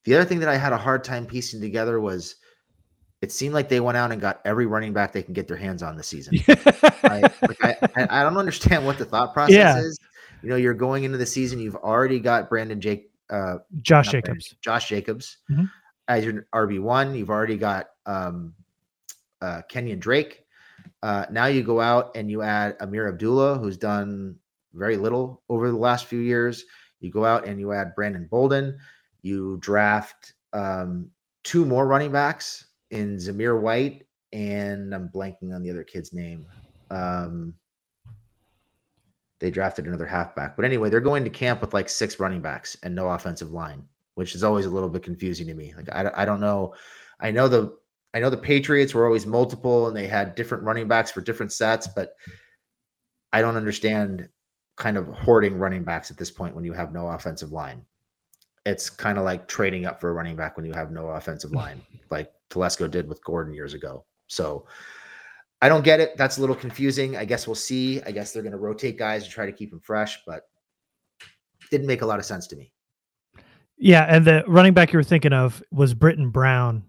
The 0.06 0.16
other 0.16 0.26
thing 0.26 0.40
that 0.40 0.50
I 0.50 0.56
had 0.58 0.72
a 0.74 0.78
hard 0.78 1.04
time 1.04 1.26
piecing 1.26 1.60
together 1.60 2.00
was 2.00 2.36
it 3.22 3.32
seemed 3.34 3.54
like 3.54 3.68
they 3.68 3.82
went 3.82 3.98
out 3.98 4.12
and 4.14 4.22
got 4.22 4.40
every 4.46 4.66
running 4.66 4.94
back 4.94 5.12
they 5.12 5.22
can 5.22 5.34
get 5.34 5.48
their 5.48 5.58
hands 5.58 5.84
on 5.84 5.98
this 5.98 6.08
season. 6.08 6.40
I, 6.48 7.22
like, 7.42 7.64
I, 7.64 8.08
I 8.10 8.24
don't 8.24 8.38
understand 8.38 8.86
what 8.86 8.98
the 8.98 9.04
thought 9.06 9.34
process 9.34 9.56
Yeah. 9.56 9.78
is. 9.80 10.00
You 10.42 10.50
know, 10.50 10.56
you're 10.56 10.74
going 10.74 11.04
into 11.04 11.18
the 11.18 11.26
season, 11.26 11.60
you've 11.60 11.76
already 11.76 12.22
got 12.22 12.48
Brandon 12.48 12.80
Jake, 12.80 13.12
uh, 13.30 13.58
Josh 13.82 14.12
Brandon, 14.12 14.36
Jacobs. 14.36 14.56
Josh 14.62 14.88
Jacobs 14.88 15.38
Mhm. 15.52 15.70
as 16.08 16.24
your 16.24 16.48
RB 16.54 16.80
one. 16.80 17.14
You've 17.14 17.30
already 17.30 17.58
got 17.58 17.88
um, 18.06 18.54
uh, 19.42 19.62
Kenyon 19.70 20.00
Drake. 20.00 20.46
Uh, 21.04 21.26
now 21.32 21.46
you 21.46 21.64
go 21.64 21.80
out 21.80 22.12
and 22.16 22.30
you 22.30 22.42
add 22.42 22.78
Ameer 22.80 23.10
Abdullah, 23.10 23.58
who's 23.58 23.78
done 23.78 24.36
very 24.74 24.98
little 24.98 25.42
over 25.50 25.70
the 25.70 25.78
last 25.78 26.06
few 26.06 26.20
years. 26.20 26.66
You 27.00 27.12
go 27.12 27.26
out 27.26 27.46
and 27.46 27.60
you 27.60 27.72
add 27.72 27.96
Brandon 27.96 28.28
Bolden. 28.30 28.78
You 29.22 29.58
draft 29.62 30.34
um, 30.54 31.10
two 31.44 31.66
more 31.66 31.88
running 31.88 32.12
backs 32.12 32.66
in 32.92 33.18
Zamir 33.18 33.60
White 33.60 34.06
and 34.34 34.94
I'm 34.94 35.10
blanking 35.10 35.54
on 35.54 35.64
the 35.64 35.70
other 35.70 35.84
kid's 35.84 36.14
name. 36.14 36.46
Um, 36.92 37.54
they 39.40 39.50
drafted 39.50 39.88
another 39.88 40.06
halfback, 40.06 40.56
but 40.56 40.66
anyway, 40.66 40.90
they're 40.90 41.00
going 41.00 41.24
to 41.24 41.30
camp 41.30 41.62
with 41.62 41.74
like 41.74 41.88
six 41.88 42.20
running 42.20 42.42
backs 42.42 42.78
and 42.84 42.94
no 42.94 43.10
offensive 43.10 43.52
line, 43.52 43.84
which 44.16 44.36
is 44.36 44.44
always 44.44 44.66
a 44.66 44.70
little 44.70 44.90
bit 44.90 45.04
confusing 45.04 45.48
to 45.48 45.54
me. 45.54 45.74
Like 45.76 45.90
I, 45.92 46.12
I 46.14 46.26
don't 46.26 46.42
know. 46.42 46.74
I 47.22 47.32
know 47.32 47.48
the 47.48 47.78
I 48.14 48.20
know 48.20 48.30
the 48.30 48.38
Patriots 48.38 48.94
were 48.94 49.06
always 49.06 49.26
multiple 49.26 49.88
and 49.88 49.96
they 49.96 50.08
had 50.08 50.36
different 50.36 50.64
running 50.64 50.88
backs 50.88 51.12
for 51.12 51.22
different 51.22 51.52
sets, 51.52 51.88
but 51.88 52.14
I 53.32 53.42
don't 53.42 53.56
understand 53.56 54.28
kind 54.78 54.98
of 54.98 55.08
hoarding 55.08 55.60
running 55.60 55.84
backs 55.84 56.10
at 56.10 56.18
this 56.18 56.32
point 56.32 56.56
when 56.56 56.64
you 56.64 56.74
have 56.74 56.92
no 56.92 57.08
offensive 57.08 57.52
line. 57.52 57.86
It's 58.66 58.90
kind 58.90 59.18
of 59.18 59.26
like 59.26 59.48
trading 59.48 59.86
up 59.86 60.02
for 60.02 60.10
a 60.10 60.14
running 60.14 60.36
back 60.36 60.58
when 60.58 60.66
you 60.66 60.74
have 60.74 60.92
no 60.92 61.10
offensive 61.10 61.52
mm. 61.52 61.56
line, 61.56 61.82
like 62.10 62.32
Telesco 62.50 62.90
did 62.90 63.08
with 63.08 63.24
Gordon 63.24 63.54
years 63.54 63.74
ago. 63.74 64.06
So 64.28 64.66
I 65.62 65.70
don't 65.70 65.84
get 65.84 66.00
it. 66.00 66.18
That's 66.18 66.38
a 66.38 66.42
little 66.42 66.56
confusing. 66.56 67.18
I 67.18 67.26
guess 67.26 67.46
we'll 67.46 67.56
see. 67.56 68.02
I 68.04 68.12
guess 68.12 68.32
they're 68.32 68.44
going 68.44 68.54
to 68.54 68.58
rotate 68.58 68.98
guys 68.98 69.24
to 69.26 69.30
try 69.30 69.46
to 69.46 69.52
keep 69.52 69.70
them 69.70 69.82
fresh, 69.82 70.20
but 70.26 70.44
didn't 71.70 71.88
make 71.88 72.02
a 72.02 72.06
lot 72.06 72.20
of 72.20 72.26
sense 72.26 72.48
to 72.48 72.56
me. 72.56 72.72
Yeah, 73.78 74.06
and 74.10 74.26
the 74.26 74.44
running 74.48 74.74
back 74.74 74.92
you 74.92 74.98
were 74.98 75.04
thinking 75.04 75.34
of 75.34 75.64
was 75.72 75.94
Brittain 75.94 76.32
Brown 76.32 76.84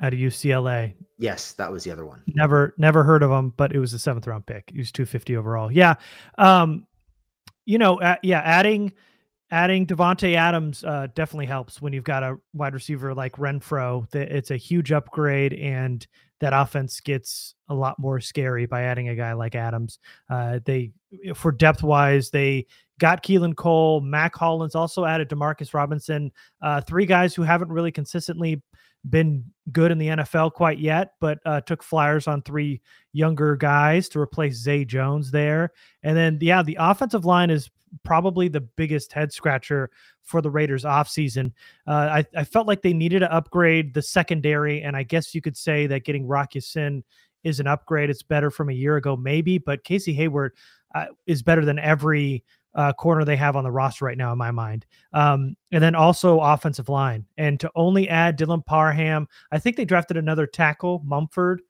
out 0.00 0.12
of 0.12 0.18
UCLA. 0.18 0.94
Yes, 1.18 1.52
that 1.52 1.70
was 1.70 1.84
the 1.84 1.90
other 1.90 2.04
one. 2.04 2.22
Never 2.26 2.74
never 2.76 3.02
heard 3.02 3.22
of 3.22 3.30
him, 3.30 3.52
but 3.56 3.72
it 3.72 3.78
was 3.78 3.92
a 3.92 3.98
seventh 3.98 4.26
round 4.26 4.46
pick. 4.46 4.70
He 4.70 4.78
was 4.78 4.92
250 4.92 5.36
overall. 5.36 5.72
Yeah. 5.72 5.94
Um, 6.38 6.86
you 7.64 7.78
know, 7.78 8.00
uh, 8.00 8.16
yeah, 8.22 8.40
adding 8.44 8.92
adding 9.50 9.86
Davante 9.86 10.34
Adams 10.34 10.84
uh, 10.84 11.08
definitely 11.14 11.46
helps 11.46 11.80
when 11.80 11.92
you've 11.92 12.04
got 12.04 12.22
a 12.22 12.36
wide 12.52 12.74
receiver 12.74 13.14
like 13.14 13.32
Renfrow. 13.32 14.08
That 14.10 14.30
it's 14.30 14.50
a 14.50 14.56
huge 14.56 14.92
upgrade, 14.92 15.54
and 15.54 16.06
that 16.40 16.52
offense 16.52 17.00
gets 17.00 17.54
a 17.68 17.74
lot 17.74 17.98
more 17.98 18.20
scary 18.20 18.66
by 18.66 18.82
adding 18.82 19.08
a 19.08 19.16
guy 19.16 19.32
like 19.32 19.54
Adams. 19.54 19.98
Uh, 20.28 20.60
they 20.64 20.92
for 21.34 21.50
depth 21.50 21.82
wise, 21.82 22.30
they 22.30 22.66
got 22.98 23.22
Keelan 23.22 23.56
Cole, 23.56 24.00
Mack 24.00 24.34
Hollins, 24.34 24.74
also 24.74 25.04
added 25.04 25.28
Demarcus 25.28 25.74
Robinson. 25.74 26.30
Uh, 26.60 26.80
three 26.80 27.06
guys 27.06 27.34
who 27.34 27.42
haven't 27.42 27.70
really 27.70 27.92
consistently 27.92 28.62
been 29.08 29.44
good 29.72 29.90
in 29.90 29.98
the 29.98 30.08
NFL 30.08 30.52
quite 30.52 30.78
yet, 30.78 31.12
but 31.20 31.38
uh, 31.44 31.60
took 31.60 31.82
flyers 31.82 32.26
on 32.26 32.42
three 32.42 32.80
younger 33.12 33.56
guys 33.56 34.08
to 34.10 34.20
replace 34.20 34.56
Zay 34.56 34.84
Jones 34.84 35.30
there. 35.30 35.72
And 36.02 36.16
then, 36.16 36.38
yeah, 36.40 36.62
the 36.62 36.76
offensive 36.78 37.24
line 37.24 37.50
is 37.50 37.70
probably 38.04 38.48
the 38.48 38.60
biggest 38.60 39.12
head 39.12 39.32
scratcher 39.32 39.90
for 40.22 40.40
the 40.40 40.50
Raiders 40.50 40.84
offseason. 40.84 41.52
Uh, 41.86 42.20
I, 42.20 42.24
I 42.36 42.44
felt 42.44 42.66
like 42.66 42.82
they 42.82 42.92
needed 42.92 43.20
to 43.20 43.32
upgrade 43.32 43.94
the 43.94 44.02
secondary, 44.02 44.82
and 44.82 44.96
I 44.96 45.02
guess 45.02 45.34
you 45.34 45.40
could 45.40 45.56
say 45.56 45.86
that 45.86 46.04
getting 46.04 46.26
Rock 46.26 46.52
Sin 46.58 47.04
is 47.44 47.60
an 47.60 47.66
upgrade. 47.66 48.10
It's 48.10 48.22
better 48.22 48.50
from 48.50 48.70
a 48.70 48.74
year 48.74 48.96
ago, 48.96 49.16
maybe, 49.16 49.58
but 49.58 49.84
Casey 49.84 50.12
Hayward 50.14 50.52
uh, 50.94 51.06
is 51.26 51.42
better 51.42 51.64
than 51.64 51.78
every 51.78 52.44
uh, 52.76 52.92
corner 52.92 53.24
they 53.24 53.36
have 53.36 53.56
on 53.56 53.64
the 53.64 53.70
roster 53.70 54.04
right 54.04 54.18
now, 54.18 54.30
in 54.30 54.38
my 54.38 54.50
mind. 54.52 54.86
Um, 55.12 55.56
and 55.72 55.82
then 55.82 55.94
also 55.94 56.38
offensive 56.40 56.88
line. 56.88 57.26
And 57.36 57.58
to 57.60 57.70
only 57.74 58.08
add 58.08 58.38
Dylan 58.38 58.64
Parham, 58.64 59.26
I 59.50 59.58
think 59.58 59.76
they 59.76 59.84
drafted 59.84 60.16
another 60.16 60.46
tackle, 60.46 61.02
Munford, 61.04 61.62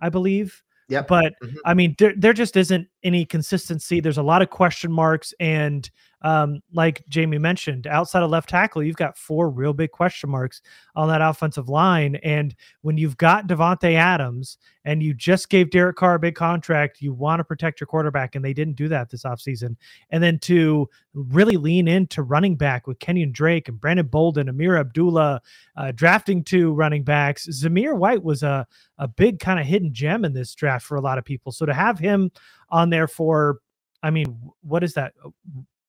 I 0.00 0.08
believe. 0.08 0.62
Yeah. 0.88 1.02
But 1.02 1.34
Mhm. 1.42 1.56
I 1.64 1.74
mean, 1.74 1.94
there, 1.98 2.14
there 2.16 2.32
just 2.32 2.56
isn't 2.56 2.88
any 3.04 3.24
consistency. 3.24 4.00
There's 4.00 4.18
a 4.18 4.22
lot 4.22 4.42
of 4.42 4.50
question 4.50 4.90
marks. 4.90 5.32
And 5.38 5.88
um, 6.22 6.62
like 6.72 7.06
Jamie 7.10 7.36
mentioned, 7.36 7.86
outside 7.86 8.22
of 8.22 8.30
left 8.30 8.48
tackle, 8.48 8.82
you've 8.82 8.96
got 8.96 9.18
four 9.18 9.50
real 9.50 9.74
big 9.74 9.90
question 9.90 10.30
marks 10.30 10.62
on 10.96 11.06
that 11.08 11.20
offensive 11.20 11.68
line. 11.68 12.16
And 12.16 12.54
when 12.80 12.96
you've 12.96 13.18
got 13.18 13.46
Davante 13.46 13.92
Adams 13.92 14.56
and 14.86 15.02
you 15.02 15.12
just 15.12 15.50
gave 15.50 15.70
Derek 15.70 15.96
Carr 15.96 16.14
a 16.14 16.18
big 16.18 16.34
contract, 16.34 17.02
you 17.02 17.12
want 17.12 17.40
to 17.40 17.44
protect 17.44 17.78
your 17.78 17.86
quarterback. 17.86 18.34
And 18.34 18.44
they 18.44 18.54
didn't 18.54 18.76
do 18.76 18.88
that 18.88 19.10
this 19.10 19.24
offseason. 19.24 19.76
And 20.08 20.22
then 20.22 20.38
to 20.40 20.88
really 21.12 21.58
lean 21.58 21.88
into 21.88 22.22
running 22.22 22.56
back 22.56 22.86
with 22.86 22.98
Kenyon 23.00 23.30
Drake 23.30 23.68
and 23.68 23.78
Brandon 23.78 24.06
Bolden, 24.06 24.48
Ameer 24.48 24.80
Abdullah, 24.80 25.42
uh, 25.76 25.92
drafting 25.92 26.42
two 26.42 26.72
running 26.72 27.04
backs. 27.04 27.46
Zamir 27.48 27.98
White 27.98 28.22
was 28.22 28.42
a, 28.42 28.66
a 28.98 29.06
big 29.06 29.40
kind 29.40 29.60
of 29.60 29.66
hidden 29.66 29.92
gem 29.92 30.24
in 30.24 30.32
this 30.32 30.54
draft 30.54 30.86
for 30.86 30.96
a 30.96 31.02
lot 31.02 31.18
of 31.18 31.24
people. 31.24 31.52
So 31.52 31.66
to 31.66 31.74
have 31.74 31.98
him 31.98 32.30
on 32.74 32.90
there 32.90 33.08
for, 33.08 33.60
I 34.02 34.10
mean, 34.10 34.38
what 34.62 34.84
is 34.84 34.94
that? 34.94 35.14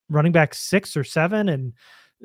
running 0.10 0.32
back 0.32 0.54
six 0.54 0.96
or 0.96 1.04
seven 1.04 1.50
and 1.50 1.74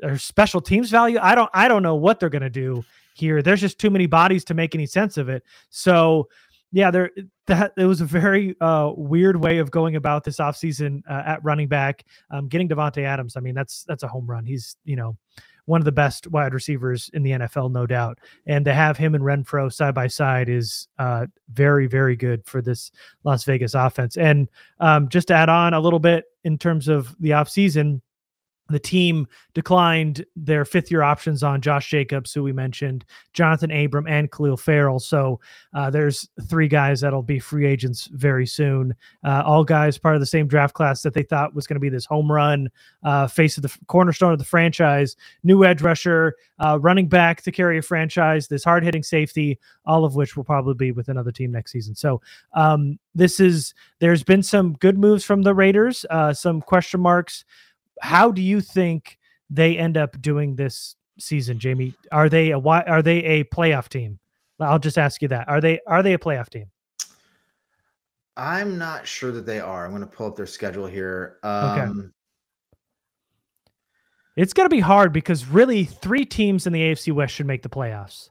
or 0.03 0.17
special 0.17 0.61
teams 0.61 0.89
value. 0.89 1.19
I 1.21 1.35
don't 1.35 1.49
I 1.53 1.67
don't 1.67 1.83
know 1.83 1.95
what 1.95 2.19
they're 2.19 2.29
gonna 2.29 2.49
do 2.49 2.83
here. 3.15 3.41
There's 3.41 3.61
just 3.61 3.79
too 3.79 3.89
many 3.89 4.05
bodies 4.05 4.43
to 4.45 4.53
make 4.53 4.75
any 4.75 4.85
sense 4.85 5.17
of 5.17 5.29
it. 5.29 5.43
So 5.69 6.29
yeah, 6.71 6.91
there 6.91 7.11
that 7.47 7.73
it 7.77 7.85
was 7.85 8.01
a 8.01 8.05
very 8.05 8.55
uh, 8.61 8.91
weird 8.95 9.41
way 9.43 9.57
of 9.57 9.71
going 9.71 9.95
about 9.95 10.23
this 10.23 10.37
offseason 10.37 11.01
uh, 11.09 11.23
at 11.25 11.43
running 11.43 11.67
back. 11.67 12.05
Um, 12.29 12.47
getting 12.47 12.69
Davante 12.69 13.03
Adams, 13.03 13.35
I 13.35 13.41
mean, 13.41 13.55
that's 13.55 13.83
that's 13.83 14.03
a 14.03 14.07
home 14.07 14.25
run. 14.25 14.45
He's 14.45 14.77
you 14.85 14.95
know 14.95 15.17
one 15.65 15.81
of 15.81 15.85
the 15.85 15.91
best 15.91 16.27
wide 16.27 16.53
receivers 16.53 17.09
in 17.13 17.23
the 17.23 17.31
NFL, 17.31 17.71
no 17.71 17.85
doubt. 17.85 18.19
And 18.45 18.65
to 18.65 18.73
have 18.73 18.97
him 18.97 19.15
and 19.15 19.23
Renfrow 19.23 19.71
side 19.71 19.95
by 19.95 20.07
side 20.07 20.49
is 20.49 20.87
uh, 20.99 21.27
very, 21.51 21.87
very 21.87 22.15
good 22.15 22.45
for 22.45 22.61
this 22.61 22.91
Las 23.23 23.43
Vegas 23.43 23.73
offense. 23.73 24.17
And 24.17 24.49
um, 24.79 25.09
just 25.09 25.27
to 25.29 25.33
add 25.33 25.49
on 25.49 25.73
a 25.73 25.79
little 25.79 25.99
bit 25.99 26.25
in 26.43 26.57
terms 26.57 26.87
of 26.87 27.15
the 27.19 27.31
offseason, 27.31 28.01
the 28.71 28.79
team 28.79 29.27
declined 29.53 30.25
their 30.35 30.65
fifth 30.65 30.89
year 30.89 31.01
options 31.01 31.43
on 31.43 31.61
Josh 31.61 31.89
Jacobs, 31.89 32.33
who 32.33 32.43
we 32.43 32.53
mentioned, 32.53 33.05
Jonathan 33.33 33.71
Abram, 33.71 34.07
and 34.07 34.31
Khalil 34.31 34.57
Farrell. 34.57 34.99
So 34.99 35.39
uh, 35.73 35.89
there's 35.89 36.27
three 36.49 36.67
guys 36.67 37.01
that'll 37.01 37.21
be 37.21 37.39
free 37.39 37.65
agents 37.65 38.07
very 38.13 38.45
soon. 38.45 38.95
Uh, 39.23 39.43
all 39.45 39.63
guys 39.63 39.97
part 39.97 40.15
of 40.15 40.21
the 40.21 40.25
same 40.25 40.47
draft 40.47 40.73
class 40.73 41.01
that 41.01 41.13
they 41.13 41.23
thought 41.23 41.55
was 41.55 41.67
going 41.67 41.75
to 41.75 41.81
be 41.81 41.89
this 41.89 42.05
home 42.05 42.31
run 42.31 42.69
uh, 43.03 43.27
face 43.27 43.57
of 43.57 43.63
the 43.63 43.77
cornerstone 43.87 44.33
of 44.33 44.39
the 44.39 44.45
franchise, 44.45 45.15
new 45.43 45.63
edge 45.63 45.81
rusher, 45.81 46.35
uh, 46.59 46.77
running 46.79 47.07
back 47.07 47.41
to 47.41 47.51
carry 47.51 47.77
a 47.77 47.81
franchise, 47.81 48.47
this 48.47 48.63
hard 48.63 48.83
hitting 48.83 49.03
safety, 49.03 49.59
all 49.85 50.05
of 50.05 50.15
which 50.15 50.37
will 50.37 50.43
probably 50.43 50.73
be 50.73 50.91
with 50.91 51.09
another 51.09 51.31
team 51.31 51.51
next 51.51 51.71
season. 51.71 51.95
So 51.95 52.21
um, 52.53 52.99
this 53.15 53.39
is, 53.39 53.73
there's 53.99 54.23
been 54.23 54.43
some 54.43 54.73
good 54.73 54.97
moves 54.97 55.23
from 55.23 55.41
the 55.41 55.53
Raiders, 55.53 56.05
uh, 56.09 56.33
some 56.33 56.61
question 56.61 57.01
marks 57.01 57.45
how 58.01 58.31
do 58.31 58.41
you 58.41 58.61
think 58.61 59.17
they 59.49 59.77
end 59.77 59.97
up 59.97 60.21
doing 60.21 60.55
this 60.55 60.95
season, 61.19 61.59
Jamie? 61.59 61.93
Are 62.11 62.29
they 62.29 62.51
a 62.51 62.59
why 62.59 62.81
are 62.81 63.01
they 63.01 63.23
a 63.23 63.43
playoff 63.45 63.87
team? 63.87 64.19
I'll 64.59 64.79
just 64.79 64.97
ask 64.97 65.21
you 65.21 65.27
that. 65.29 65.47
Are 65.47 65.61
they 65.61 65.79
are 65.87 66.03
they 66.03 66.13
a 66.13 66.19
playoff 66.19 66.49
team? 66.49 66.65
I'm 68.37 68.77
not 68.77 69.05
sure 69.07 69.31
that 69.31 69.45
they 69.45 69.59
are. 69.59 69.85
I'm 69.85 69.91
going 69.91 70.01
to 70.01 70.07
pull 70.07 70.27
up 70.27 70.35
their 70.35 70.45
schedule 70.45 70.87
here. 70.87 71.37
Um, 71.43 71.79
okay. 71.79 72.09
It's 74.37 74.53
going 74.53 74.65
to 74.65 74.75
be 74.75 74.79
hard 74.79 75.11
because 75.11 75.45
really 75.45 75.83
three 75.83 76.25
teams 76.25 76.65
in 76.65 76.73
the 76.73 76.81
AFC 76.81 77.13
West 77.13 77.35
should 77.35 77.45
make 77.45 77.61
the 77.61 77.69
playoffs. 77.69 78.29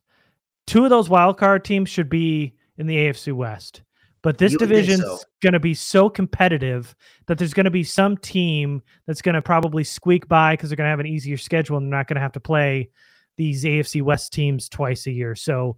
Two 0.66 0.84
of 0.84 0.90
those 0.90 1.10
wild 1.10 1.36
card 1.36 1.64
teams 1.64 1.90
should 1.90 2.08
be 2.08 2.54
in 2.78 2.86
the 2.86 2.96
AFC 2.96 3.32
West. 3.32 3.82
But 4.22 4.38
this 4.38 4.54
division's 4.54 5.00
so. 5.00 5.18
going 5.40 5.54
to 5.54 5.60
be 5.60 5.72
so 5.72 6.10
competitive 6.10 6.94
that 7.26 7.38
there's 7.38 7.54
going 7.54 7.64
to 7.64 7.70
be 7.70 7.84
some 7.84 8.18
team 8.18 8.82
that's 9.06 9.22
going 9.22 9.34
to 9.34 9.42
probably 9.42 9.82
squeak 9.82 10.28
by 10.28 10.54
because 10.54 10.68
they're 10.68 10.76
going 10.76 10.86
to 10.86 10.90
have 10.90 11.00
an 11.00 11.06
easier 11.06 11.38
schedule 11.38 11.78
and 11.78 11.86
they're 11.86 11.98
not 11.98 12.06
going 12.06 12.16
to 12.16 12.20
have 12.20 12.32
to 12.32 12.40
play 12.40 12.90
these 13.36 13.64
AFC 13.64 14.02
West 14.02 14.32
teams 14.32 14.68
twice 14.68 15.06
a 15.06 15.10
year. 15.10 15.34
So 15.34 15.76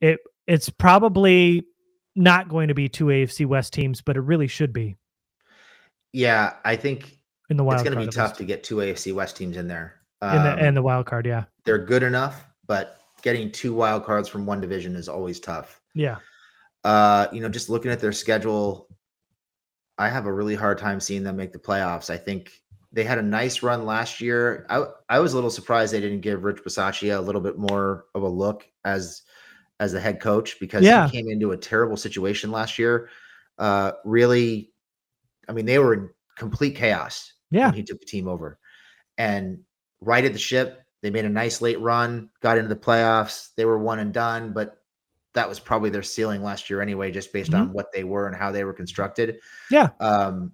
it 0.00 0.20
it's 0.46 0.68
probably 0.68 1.66
not 2.14 2.48
going 2.48 2.68
to 2.68 2.74
be 2.74 2.88
two 2.88 3.06
AFC 3.06 3.46
West 3.46 3.72
teams, 3.72 4.02
but 4.02 4.16
it 4.16 4.20
really 4.20 4.46
should 4.46 4.72
be. 4.72 4.96
Yeah, 6.12 6.54
I 6.64 6.76
think 6.76 7.18
in 7.48 7.56
the 7.56 7.64
wild 7.64 7.80
it's 7.80 7.88
going 7.88 7.98
to 7.98 8.04
be 8.04 8.12
tough 8.12 8.36
to 8.38 8.44
get 8.44 8.62
two 8.62 8.76
AFC 8.76 9.14
West 9.14 9.36
teams 9.36 9.56
in 9.56 9.68
there. 9.68 9.94
Um, 10.20 10.36
in 10.36 10.42
the 10.42 10.66
and 10.66 10.76
the 10.76 10.82
wild 10.82 11.06
card, 11.06 11.24
yeah, 11.24 11.44
they're 11.64 11.78
good 11.78 12.02
enough, 12.02 12.46
but 12.66 13.00
getting 13.22 13.50
two 13.50 13.72
wild 13.72 14.04
cards 14.04 14.28
from 14.28 14.44
one 14.44 14.60
division 14.60 14.96
is 14.96 15.08
always 15.08 15.40
tough. 15.40 15.80
Yeah. 15.94 16.16
Uh, 16.84 17.26
you 17.32 17.40
know, 17.40 17.48
just 17.48 17.68
looking 17.68 17.90
at 17.90 18.00
their 18.00 18.12
schedule, 18.12 18.88
I 19.98 20.08
have 20.08 20.26
a 20.26 20.32
really 20.32 20.54
hard 20.54 20.78
time 20.78 21.00
seeing 21.00 21.22
them 21.22 21.36
make 21.36 21.52
the 21.52 21.58
playoffs. 21.58 22.08
I 22.08 22.16
think 22.16 22.52
they 22.92 23.04
had 23.04 23.18
a 23.18 23.22
nice 23.22 23.62
run 23.62 23.84
last 23.84 24.20
year. 24.20 24.66
I 24.68 24.84
I 25.08 25.18
was 25.20 25.32
a 25.32 25.36
little 25.36 25.50
surprised 25.50 25.92
they 25.92 26.00
didn't 26.00 26.22
give 26.22 26.44
Rich 26.44 26.64
Bisaccia 26.64 27.16
a 27.16 27.20
little 27.20 27.40
bit 27.40 27.58
more 27.58 28.06
of 28.14 28.22
a 28.22 28.28
look 28.28 28.66
as 28.84 29.22
as 29.78 29.92
the 29.92 30.00
head 30.00 30.20
coach 30.20 30.58
because 30.60 30.84
yeah. 30.84 31.08
he 31.08 31.18
came 31.18 31.30
into 31.30 31.52
a 31.52 31.56
terrible 31.56 31.96
situation 31.96 32.50
last 32.50 32.78
year. 32.78 33.08
Uh, 33.58 33.92
really, 34.04 34.72
I 35.48 35.52
mean, 35.52 35.66
they 35.66 35.78
were 35.78 35.94
in 35.94 36.10
complete 36.36 36.76
chaos. 36.76 37.32
Yeah, 37.50 37.72
he 37.72 37.82
took 37.82 38.00
the 38.00 38.06
team 38.06 38.26
over 38.26 38.58
and 39.18 39.60
righted 40.00 40.34
the 40.34 40.38
ship. 40.38 40.82
They 41.02 41.10
made 41.10 41.24
a 41.24 41.30
nice 41.30 41.60
late 41.60 41.80
run, 41.80 42.30
got 42.40 42.58
into 42.58 42.68
the 42.68 42.76
playoffs. 42.76 43.48
They 43.56 43.64
were 43.64 43.78
one 43.78 43.98
and 43.98 44.12
done, 44.12 44.52
but 44.52 44.79
that 45.34 45.48
was 45.48 45.60
probably 45.60 45.90
their 45.90 46.02
ceiling 46.02 46.42
last 46.42 46.68
year 46.68 46.80
anyway, 46.80 47.10
just 47.10 47.32
based 47.32 47.52
mm-hmm. 47.52 47.62
on 47.62 47.72
what 47.72 47.92
they 47.92 48.04
were 48.04 48.26
and 48.26 48.36
how 48.36 48.50
they 48.50 48.64
were 48.64 48.72
constructed. 48.72 49.38
Yeah. 49.70 49.90
Um, 50.00 50.52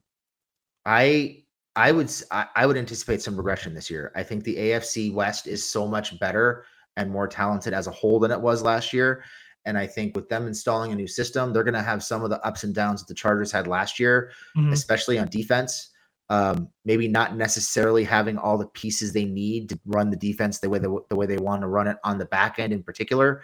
I 0.84 1.44
I 1.74 1.92
would 1.92 2.10
I, 2.30 2.46
I 2.54 2.66
would 2.66 2.76
anticipate 2.76 3.22
some 3.22 3.36
regression 3.36 3.74
this 3.74 3.90
year. 3.90 4.12
I 4.14 4.22
think 4.22 4.44
the 4.44 4.56
AFC 4.56 5.12
West 5.12 5.46
is 5.46 5.68
so 5.68 5.86
much 5.86 6.18
better 6.18 6.64
and 6.96 7.10
more 7.10 7.28
talented 7.28 7.74
as 7.74 7.86
a 7.86 7.90
whole 7.90 8.18
than 8.18 8.30
it 8.30 8.40
was 8.40 8.62
last 8.62 8.92
year. 8.92 9.22
And 9.66 9.76
I 9.76 9.86
think 9.86 10.14
with 10.14 10.28
them 10.28 10.46
installing 10.46 10.92
a 10.92 10.94
new 10.94 11.08
system, 11.08 11.52
they're 11.52 11.64
going 11.64 11.74
to 11.74 11.82
have 11.82 12.02
some 12.02 12.22
of 12.22 12.30
the 12.30 12.40
ups 12.46 12.64
and 12.64 12.74
downs 12.74 13.02
that 13.02 13.08
the 13.08 13.14
Chargers 13.14 13.50
had 13.50 13.66
last 13.66 13.98
year, 13.98 14.30
mm-hmm. 14.56 14.72
especially 14.72 15.18
on 15.18 15.28
defense. 15.28 15.90
Um, 16.28 16.70
maybe 16.84 17.06
not 17.06 17.36
necessarily 17.36 18.02
having 18.02 18.36
all 18.36 18.58
the 18.58 18.66
pieces 18.68 19.12
they 19.12 19.24
need 19.24 19.68
to 19.68 19.78
run 19.86 20.10
the 20.10 20.16
defense 20.16 20.58
the 20.58 20.68
way 20.68 20.80
the, 20.80 20.98
the 21.08 21.14
way 21.14 21.24
they 21.24 21.36
want 21.36 21.62
to 21.62 21.68
run 21.68 21.86
it 21.86 21.98
on 22.02 22.18
the 22.18 22.24
back 22.24 22.58
end 22.58 22.72
in 22.72 22.82
particular 22.82 23.42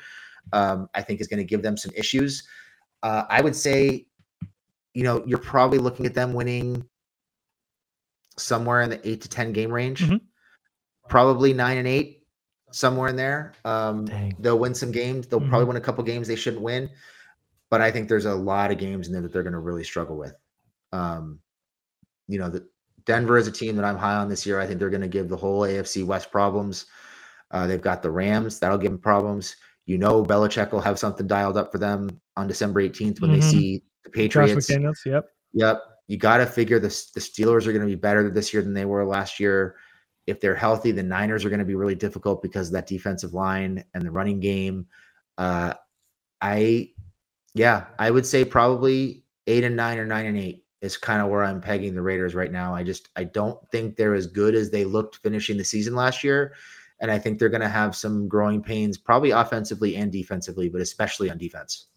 um, 0.52 0.88
I 0.94 1.02
think 1.02 1.20
is 1.20 1.28
going 1.28 1.38
to 1.38 1.44
give 1.44 1.62
them 1.62 1.76
some 1.76 1.92
issues. 1.94 2.46
Uh, 3.02 3.24
I 3.28 3.40
would 3.40 3.56
say, 3.56 4.06
you 4.94 5.02
know, 5.02 5.22
you're 5.26 5.38
probably 5.38 5.78
looking 5.78 6.06
at 6.06 6.14
them 6.14 6.34
winning 6.34 6.84
somewhere 8.36 8.82
in 8.82 8.90
the 8.90 9.08
eight 9.08 9.20
to 9.22 9.28
10 9.28 9.52
game 9.52 9.70
range, 9.70 10.04
mm-hmm. 10.04 10.16
probably 11.08 11.52
nine 11.52 11.78
and 11.78 11.88
eight, 11.88 12.24
somewhere 12.70 13.08
in 13.08 13.16
there. 13.16 13.54
Um, 13.64 14.06
they'll 14.38 14.58
win 14.58 14.74
some 14.74 14.92
games. 14.92 15.26
They'll 15.26 15.40
mm-hmm. 15.40 15.48
probably 15.48 15.66
win 15.66 15.76
a 15.76 15.80
couple 15.80 16.04
games 16.04 16.28
they 16.28 16.36
shouldn't 16.36 16.62
win. 16.62 16.90
But 17.70 17.80
I 17.80 17.90
think 17.90 18.08
there's 18.08 18.26
a 18.26 18.34
lot 18.34 18.70
of 18.70 18.78
games 18.78 19.06
in 19.06 19.12
there 19.12 19.22
that 19.22 19.32
they're 19.32 19.42
going 19.42 19.54
to 19.54 19.58
really 19.58 19.84
struggle 19.84 20.18
with. 20.18 20.34
Um, 20.92 21.40
you 22.28 22.38
know, 22.38 22.50
the, 22.50 22.66
Denver 23.04 23.38
is 23.38 23.46
a 23.46 23.52
team 23.52 23.76
that 23.76 23.84
I'm 23.84 23.96
high 23.96 24.16
on 24.16 24.28
this 24.28 24.46
year. 24.46 24.60
I 24.60 24.66
think 24.66 24.78
they're 24.78 24.90
going 24.90 25.00
to 25.00 25.08
give 25.08 25.28
the 25.28 25.36
whole 25.36 25.62
AFC 25.62 26.04
West 26.04 26.30
problems. 26.30 26.86
Uh, 27.50 27.66
they've 27.66 27.80
got 27.80 28.02
the 28.02 28.10
Rams 28.10 28.58
that'll 28.58 28.78
give 28.78 28.92
them 28.92 29.00
problems 29.00 29.56
you 29.86 29.98
know 29.98 30.22
Belichick 30.24 30.72
will 30.72 30.80
have 30.80 30.98
something 30.98 31.26
dialed 31.26 31.56
up 31.56 31.72
for 31.72 31.78
them 31.78 32.20
on 32.36 32.46
December 32.46 32.82
18th 32.82 33.20
when 33.20 33.30
mm-hmm. 33.30 33.40
they 33.40 33.46
see 33.46 33.82
the 34.04 34.10
Patriots. 34.10 34.66
Josh 34.66 34.76
McDaniels, 34.76 35.04
yep. 35.04 35.24
Yep. 35.52 35.82
You 36.08 36.18
got 36.18 36.38
to 36.38 36.46
figure 36.46 36.78
the, 36.78 36.88
the 37.14 37.20
Steelers 37.20 37.66
are 37.66 37.72
going 37.72 37.80
to 37.80 37.86
be 37.86 37.94
better 37.94 38.30
this 38.30 38.52
year 38.52 38.62
than 38.62 38.74
they 38.74 38.84
were 38.84 39.04
last 39.04 39.40
year. 39.40 39.76
If 40.26 40.40
they're 40.40 40.54
healthy, 40.54 40.92
the 40.92 41.02
Niners 41.02 41.44
are 41.44 41.48
going 41.48 41.60
to 41.60 41.64
be 41.64 41.74
really 41.74 41.94
difficult 41.94 42.42
because 42.42 42.68
of 42.68 42.74
that 42.74 42.86
defensive 42.86 43.34
line 43.34 43.84
and 43.94 44.04
the 44.04 44.10
running 44.10 44.40
game. 44.40 44.86
Uh, 45.36 45.74
I, 46.40 46.90
yeah, 47.54 47.86
I 47.98 48.10
would 48.10 48.26
say 48.26 48.44
probably 48.44 49.24
eight 49.46 49.64
and 49.64 49.76
nine 49.76 49.98
or 49.98 50.06
nine 50.06 50.26
and 50.26 50.38
eight 50.38 50.64
is 50.80 50.96
kind 50.96 51.22
of 51.22 51.28
where 51.28 51.44
I'm 51.44 51.60
pegging 51.60 51.94
the 51.94 52.02
Raiders 52.02 52.34
right 52.34 52.50
now. 52.50 52.74
I 52.74 52.82
just, 52.82 53.08
I 53.16 53.24
don't 53.24 53.58
think 53.70 53.96
they're 53.96 54.14
as 54.14 54.26
good 54.26 54.54
as 54.54 54.70
they 54.70 54.84
looked 54.84 55.16
finishing 55.16 55.56
the 55.56 55.64
season 55.64 55.94
last 55.94 56.22
year 56.22 56.54
and 57.02 57.10
I 57.10 57.18
think 57.18 57.38
they're 57.38 57.48
going 57.50 57.60
to 57.60 57.68
have 57.68 57.94
some 57.94 58.28
growing 58.28 58.62
pains, 58.62 58.96
probably 58.96 59.32
offensively 59.32 59.96
and 59.96 60.10
defensively, 60.10 60.68
but 60.68 60.80
especially 60.80 61.30
on 61.30 61.36
defense. 61.36 61.88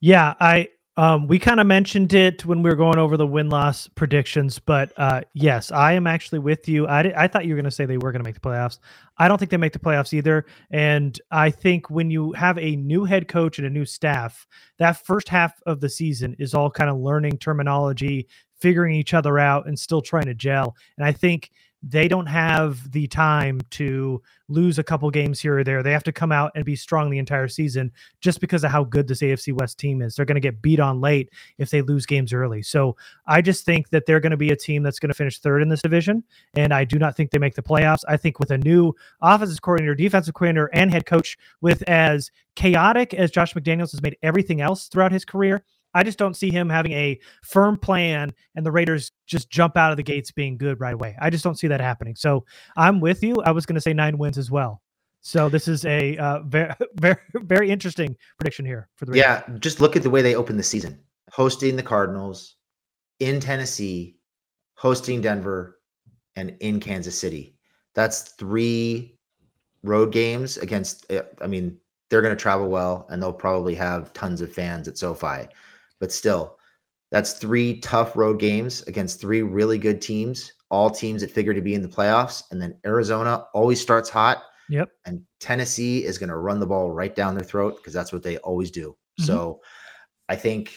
Yeah, 0.00 0.34
I 0.40 0.70
um, 0.96 1.28
we 1.28 1.38
kind 1.38 1.60
of 1.60 1.66
mentioned 1.66 2.12
it 2.12 2.44
when 2.44 2.62
we 2.62 2.68
were 2.68 2.76
going 2.76 2.98
over 2.98 3.16
the 3.16 3.26
win 3.26 3.48
loss 3.48 3.86
predictions, 3.88 4.58
but 4.58 4.92
uh, 4.96 5.22
yes, 5.34 5.70
I 5.70 5.92
am 5.92 6.06
actually 6.06 6.40
with 6.40 6.68
you. 6.68 6.86
I, 6.86 7.12
I 7.16 7.28
thought 7.28 7.46
you 7.46 7.54
were 7.54 7.56
going 7.56 7.64
to 7.64 7.70
say 7.70 7.86
they 7.86 7.96
were 7.96 8.12
going 8.12 8.22
to 8.22 8.28
make 8.28 8.34
the 8.34 8.40
playoffs. 8.40 8.78
I 9.16 9.28
don't 9.28 9.38
think 9.38 9.50
they 9.50 9.56
make 9.56 9.72
the 9.72 9.78
playoffs 9.78 10.12
either. 10.12 10.46
And 10.70 11.18
I 11.30 11.50
think 11.50 11.88
when 11.90 12.10
you 12.10 12.32
have 12.32 12.58
a 12.58 12.76
new 12.76 13.04
head 13.04 13.28
coach 13.28 13.58
and 13.58 13.66
a 13.66 13.70
new 13.70 13.84
staff, 13.84 14.46
that 14.78 15.06
first 15.06 15.28
half 15.28 15.62
of 15.64 15.80
the 15.80 15.88
season 15.88 16.34
is 16.38 16.54
all 16.54 16.70
kind 16.70 16.90
of 16.90 16.98
learning 16.98 17.38
terminology, 17.38 18.26
figuring 18.58 18.94
each 18.94 19.14
other 19.14 19.38
out, 19.38 19.68
and 19.68 19.78
still 19.78 20.02
trying 20.02 20.26
to 20.26 20.34
gel. 20.34 20.76
And 20.98 21.06
I 21.06 21.12
think 21.12 21.50
they 21.82 22.08
don't 22.08 22.26
have 22.26 22.92
the 22.92 23.06
time 23.06 23.60
to 23.70 24.22
lose 24.48 24.78
a 24.78 24.82
couple 24.82 25.10
games 25.10 25.40
here 25.40 25.58
or 25.58 25.64
there. 25.64 25.82
They 25.82 25.92
have 25.92 26.04
to 26.04 26.12
come 26.12 26.32
out 26.32 26.52
and 26.54 26.64
be 26.64 26.76
strong 26.76 27.08
the 27.08 27.18
entire 27.18 27.48
season 27.48 27.92
just 28.20 28.40
because 28.40 28.64
of 28.64 28.70
how 28.70 28.84
good 28.84 29.08
this 29.08 29.22
AFC 29.22 29.52
West 29.52 29.78
team 29.78 30.02
is. 30.02 30.14
They're 30.14 30.26
going 30.26 30.34
to 30.34 30.40
get 30.40 30.60
beat 30.60 30.80
on 30.80 31.00
late 31.00 31.30
if 31.56 31.70
they 31.70 31.80
lose 31.80 32.04
games 32.04 32.32
early. 32.32 32.62
So 32.62 32.96
I 33.26 33.40
just 33.40 33.64
think 33.64 33.90
that 33.90 34.04
they're 34.04 34.20
going 34.20 34.32
to 34.32 34.36
be 34.36 34.50
a 34.50 34.56
team 34.56 34.82
that's 34.82 34.98
going 34.98 35.08
to 35.08 35.14
finish 35.14 35.38
third 35.38 35.62
in 35.62 35.68
this 35.68 35.82
division. 35.82 36.24
And 36.54 36.74
I 36.74 36.84
do 36.84 36.98
not 36.98 37.16
think 37.16 37.30
they 37.30 37.38
make 37.38 37.54
the 37.54 37.62
playoffs. 37.62 38.04
I 38.08 38.16
think 38.16 38.38
with 38.38 38.50
a 38.50 38.58
new 38.58 38.94
offensive 39.22 39.62
coordinator, 39.62 39.94
defensive 39.94 40.34
coordinator, 40.34 40.70
and 40.74 40.90
head 40.90 41.06
coach, 41.06 41.38
with 41.60 41.82
as 41.88 42.30
chaotic 42.56 43.14
as 43.14 43.30
Josh 43.30 43.54
McDaniels 43.54 43.92
has 43.92 44.02
made 44.02 44.16
everything 44.22 44.60
else 44.60 44.88
throughout 44.88 45.12
his 45.12 45.24
career, 45.24 45.64
I 45.94 46.02
just 46.02 46.18
don't 46.18 46.34
see 46.34 46.50
him 46.50 46.68
having 46.68 46.92
a 46.92 47.18
firm 47.42 47.76
plan 47.76 48.32
and 48.54 48.64
the 48.64 48.72
Raiders 48.72 49.12
just 49.26 49.50
jump 49.50 49.76
out 49.76 49.90
of 49.90 49.96
the 49.96 50.02
gates 50.02 50.30
being 50.30 50.56
good 50.56 50.80
right 50.80 50.94
away. 50.94 51.16
I 51.20 51.30
just 51.30 51.44
don't 51.44 51.58
see 51.58 51.68
that 51.68 51.80
happening. 51.80 52.14
So 52.16 52.44
I'm 52.76 53.00
with 53.00 53.22
you. 53.22 53.36
I 53.44 53.50
was 53.50 53.66
going 53.66 53.74
to 53.74 53.80
say 53.80 53.92
nine 53.92 54.18
wins 54.18 54.38
as 54.38 54.50
well. 54.50 54.82
So 55.20 55.48
this 55.48 55.68
is 55.68 55.84
a 55.84 56.16
uh, 56.16 56.40
very, 56.40 56.72
very, 56.94 57.16
very 57.34 57.70
interesting 57.70 58.16
prediction 58.38 58.64
here 58.64 58.88
for 58.96 59.04
the 59.04 59.12
Raiders. 59.12 59.26
Yeah, 59.26 59.58
just 59.58 59.80
look 59.80 59.96
at 59.96 60.02
the 60.02 60.10
way 60.10 60.22
they 60.22 60.34
opened 60.34 60.58
the 60.58 60.64
season: 60.64 60.98
hosting 61.30 61.76
the 61.76 61.82
Cardinals 61.82 62.56
in 63.18 63.38
Tennessee, 63.38 64.16
hosting 64.74 65.20
Denver, 65.20 65.78
and 66.36 66.56
in 66.60 66.80
Kansas 66.80 67.18
City. 67.18 67.54
That's 67.94 68.32
three 68.32 69.18
road 69.82 70.10
games 70.10 70.56
against. 70.56 71.10
Uh, 71.12 71.24
I 71.42 71.46
mean, 71.46 71.78
they're 72.08 72.22
going 72.22 72.34
to 72.34 72.40
travel 72.40 72.68
well, 72.68 73.06
and 73.10 73.22
they'll 73.22 73.32
probably 73.32 73.74
have 73.74 74.12
tons 74.14 74.40
of 74.40 74.52
fans 74.52 74.88
at 74.88 74.96
SoFi 74.96 75.48
but 76.00 76.10
still, 76.10 76.56
that's 77.10 77.34
three 77.34 77.80
tough 77.80 78.16
road 78.16 78.38
games 78.38 78.82
against 78.82 79.20
three 79.20 79.42
really 79.42 79.78
good 79.78 80.00
teams, 80.00 80.52
all 80.70 80.90
teams 80.90 81.20
that 81.22 81.30
figure 81.30 81.54
to 81.54 81.60
be 81.60 81.74
in 81.74 81.82
the 81.82 81.88
playoffs. 81.88 82.44
And 82.50 82.60
then 82.62 82.76
Arizona 82.86 83.44
always 83.52 83.80
starts 83.80 84.08
hot. 84.08 84.44
Yep. 84.68 84.88
And 85.04 85.22
Tennessee 85.40 86.04
is 86.04 86.18
going 86.18 86.28
to 86.28 86.36
run 86.36 86.60
the 86.60 86.66
ball 86.66 86.90
right 86.92 87.14
down 87.14 87.34
their 87.34 87.44
throat 87.44 87.76
because 87.76 87.92
that's 87.92 88.12
what 88.12 88.22
they 88.22 88.38
always 88.38 88.70
do. 88.70 88.90
Mm-hmm. 88.90 89.24
So 89.24 89.60
I 90.28 90.36
think 90.36 90.76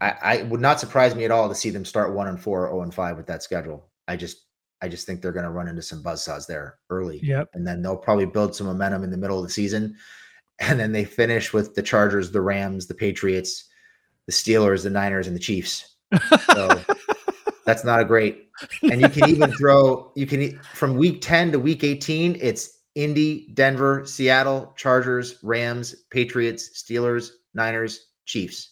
I, 0.00 0.14
I, 0.22 0.42
would 0.44 0.60
not 0.60 0.80
surprise 0.80 1.14
me 1.14 1.26
at 1.26 1.30
all 1.30 1.48
to 1.48 1.54
see 1.54 1.68
them 1.68 1.84
start 1.84 2.14
one 2.14 2.28
and 2.28 2.40
four, 2.40 2.66
0 2.68 2.82
and 2.82 2.94
five 2.94 3.18
with 3.18 3.26
that 3.26 3.42
schedule. 3.42 3.90
I 4.08 4.16
just 4.16 4.46
I 4.80 4.88
just 4.88 5.06
think 5.06 5.20
they're 5.20 5.32
going 5.32 5.44
to 5.44 5.50
run 5.50 5.68
into 5.68 5.82
some 5.82 6.02
buzzsaws 6.02 6.46
there 6.46 6.78
early. 6.90 7.20
Yep. 7.22 7.50
And 7.54 7.66
then 7.66 7.82
they'll 7.82 7.96
probably 7.96 8.26
build 8.26 8.54
some 8.54 8.66
momentum 8.66 9.04
in 9.04 9.10
the 9.10 9.16
middle 9.16 9.38
of 9.38 9.44
the 9.44 9.52
season. 9.52 9.96
And 10.60 10.78
then 10.78 10.92
they 10.92 11.04
finish 11.04 11.52
with 11.52 11.74
the 11.74 11.82
Chargers, 11.82 12.30
the 12.30 12.40
Rams, 12.40 12.86
the 12.86 12.94
Patriots, 12.94 13.68
the 14.26 14.32
Steelers, 14.32 14.82
the 14.82 14.90
Niners, 14.90 15.26
and 15.26 15.36
the 15.36 15.40
Chiefs. 15.40 15.96
So 16.52 16.80
that's 17.66 17.84
not 17.84 18.00
a 18.00 18.04
great. 18.04 18.48
And 18.82 19.00
you 19.00 19.08
can 19.08 19.28
even 19.28 19.52
throw 19.52 20.12
you 20.14 20.26
can 20.26 20.58
from 20.74 20.96
week 20.96 21.20
10 21.20 21.52
to 21.52 21.58
week 21.58 21.84
18, 21.84 22.38
it's 22.40 22.78
Indy, 22.94 23.48
Denver, 23.54 24.04
Seattle, 24.06 24.72
Chargers, 24.76 25.36
Rams, 25.42 25.94
Patriots, 26.10 26.82
Steelers, 26.82 27.30
Niners, 27.54 28.06
Chiefs. 28.24 28.70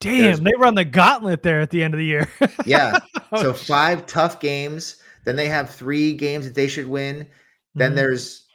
Damn, 0.00 0.22
There's, 0.22 0.40
they 0.40 0.52
run 0.58 0.74
the 0.74 0.84
gauntlet 0.84 1.42
there 1.42 1.60
at 1.60 1.70
the 1.70 1.82
end 1.82 1.92
of 1.92 1.98
the 1.98 2.06
year. 2.06 2.30
yeah. 2.64 2.98
So 3.36 3.52
five 3.52 4.06
tough 4.06 4.40
games. 4.40 4.96
Then 5.24 5.36
they 5.36 5.48
have 5.48 5.68
three 5.68 6.14
games 6.14 6.46
that 6.46 6.54
they 6.54 6.68
should 6.68 6.88
win. 6.88 7.26
Then 7.74 7.90
mm-hmm. 7.90 7.96
there's 7.96 8.46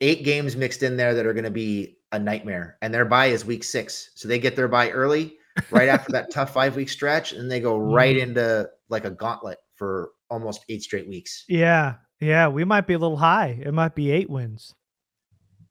eight 0.00 0.24
games 0.24 0.54
mixed 0.54 0.82
in 0.82 0.96
there 0.96 1.14
that 1.14 1.26
are 1.26 1.32
going 1.32 1.44
to 1.44 1.50
be 1.50 1.96
a 2.12 2.18
nightmare. 2.18 2.78
And 2.80 2.94
their 2.94 3.04
bye 3.04 3.26
is 3.26 3.44
week 3.44 3.64
six. 3.64 4.10
So 4.14 4.28
they 4.28 4.38
get 4.38 4.54
their 4.54 4.68
bye 4.68 4.90
early 4.90 5.38
right 5.70 5.88
after 5.88 6.12
that 6.12 6.30
tough 6.30 6.52
five 6.52 6.76
week 6.76 6.88
stretch, 6.88 7.32
and 7.32 7.50
they 7.50 7.60
go 7.60 7.76
right 7.76 8.16
mm-hmm. 8.16 8.30
into 8.30 8.68
like 8.88 9.04
a 9.04 9.10
gauntlet 9.10 9.58
for 9.74 10.10
almost 10.30 10.64
eight 10.68 10.82
straight 10.82 11.08
weeks. 11.08 11.44
Yeah, 11.48 11.94
yeah, 12.20 12.48
we 12.48 12.64
might 12.64 12.86
be 12.86 12.94
a 12.94 12.98
little 12.98 13.16
high. 13.16 13.60
It 13.64 13.74
might 13.74 13.94
be 13.94 14.10
eight 14.10 14.30
wins. 14.30 14.74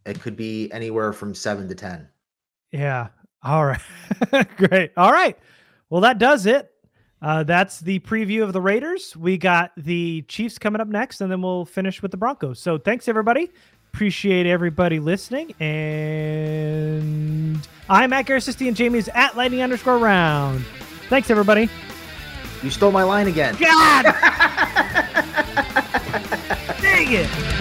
It 0.06 0.20
could 0.22 0.36
be 0.36 0.72
anywhere 0.72 1.14
from 1.14 1.34
seven 1.34 1.68
to 1.70 1.76
ten. 1.76 2.10
Yeah. 2.72 3.10
All 3.44 3.66
right. 3.66 3.82
Great. 4.58 4.92
All 4.98 5.12
right. 5.12 5.38
Well, 5.90 6.02
that 6.02 6.18
does 6.18 6.46
it. 6.46 6.70
Uh, 7.22 7.44
that's 7.44 7.80
the 7.80 8.00
preview 8.00 8.44
of 8.44 8.52
the 8.52 8.60
Raiders. 8.60 9.16
We 9.16 9.38
got 9.38 9.72
the 9.78 10.24
Chiefs 10.24 10.58
coming 10.58 10.82
up 10.82 10.90
next, 10.90 11.22
and 11.22 11.32
then 11.32 11.42
we'll 11.42 11.66
finish 11.66 12.02
with 12.02 12.12
the 12.12 12.18
Broncos. 12.18 12.60
So 12.60 12.78
thanks 12.78 13.08
everybody 13.08 13.50
Appreciate 13.94 14.48
everybody 14.48 15.00
listening. 15.00 15.52
And 15.60 17.60
I'm 17.88 18.12
at 18.12 18.26
Garicisti 18.26 18.68
and 18.68 18.76
Jamie's 18.76 19.08
at 19.10 19.38
lightning 19.38 19.62
underscore 19.62 20.00
round. 20.00 20.66
Thanks, 21.10 21.30
everybody. 21.30 21.70
You 22.64 22.72
stole 22.72 22.92
my 22.92 23.04
line 23.04 23.28
again. 23.28 23.56
God! 23.60 24.06
Dang 26.82 27.12
it. 27.12 27.53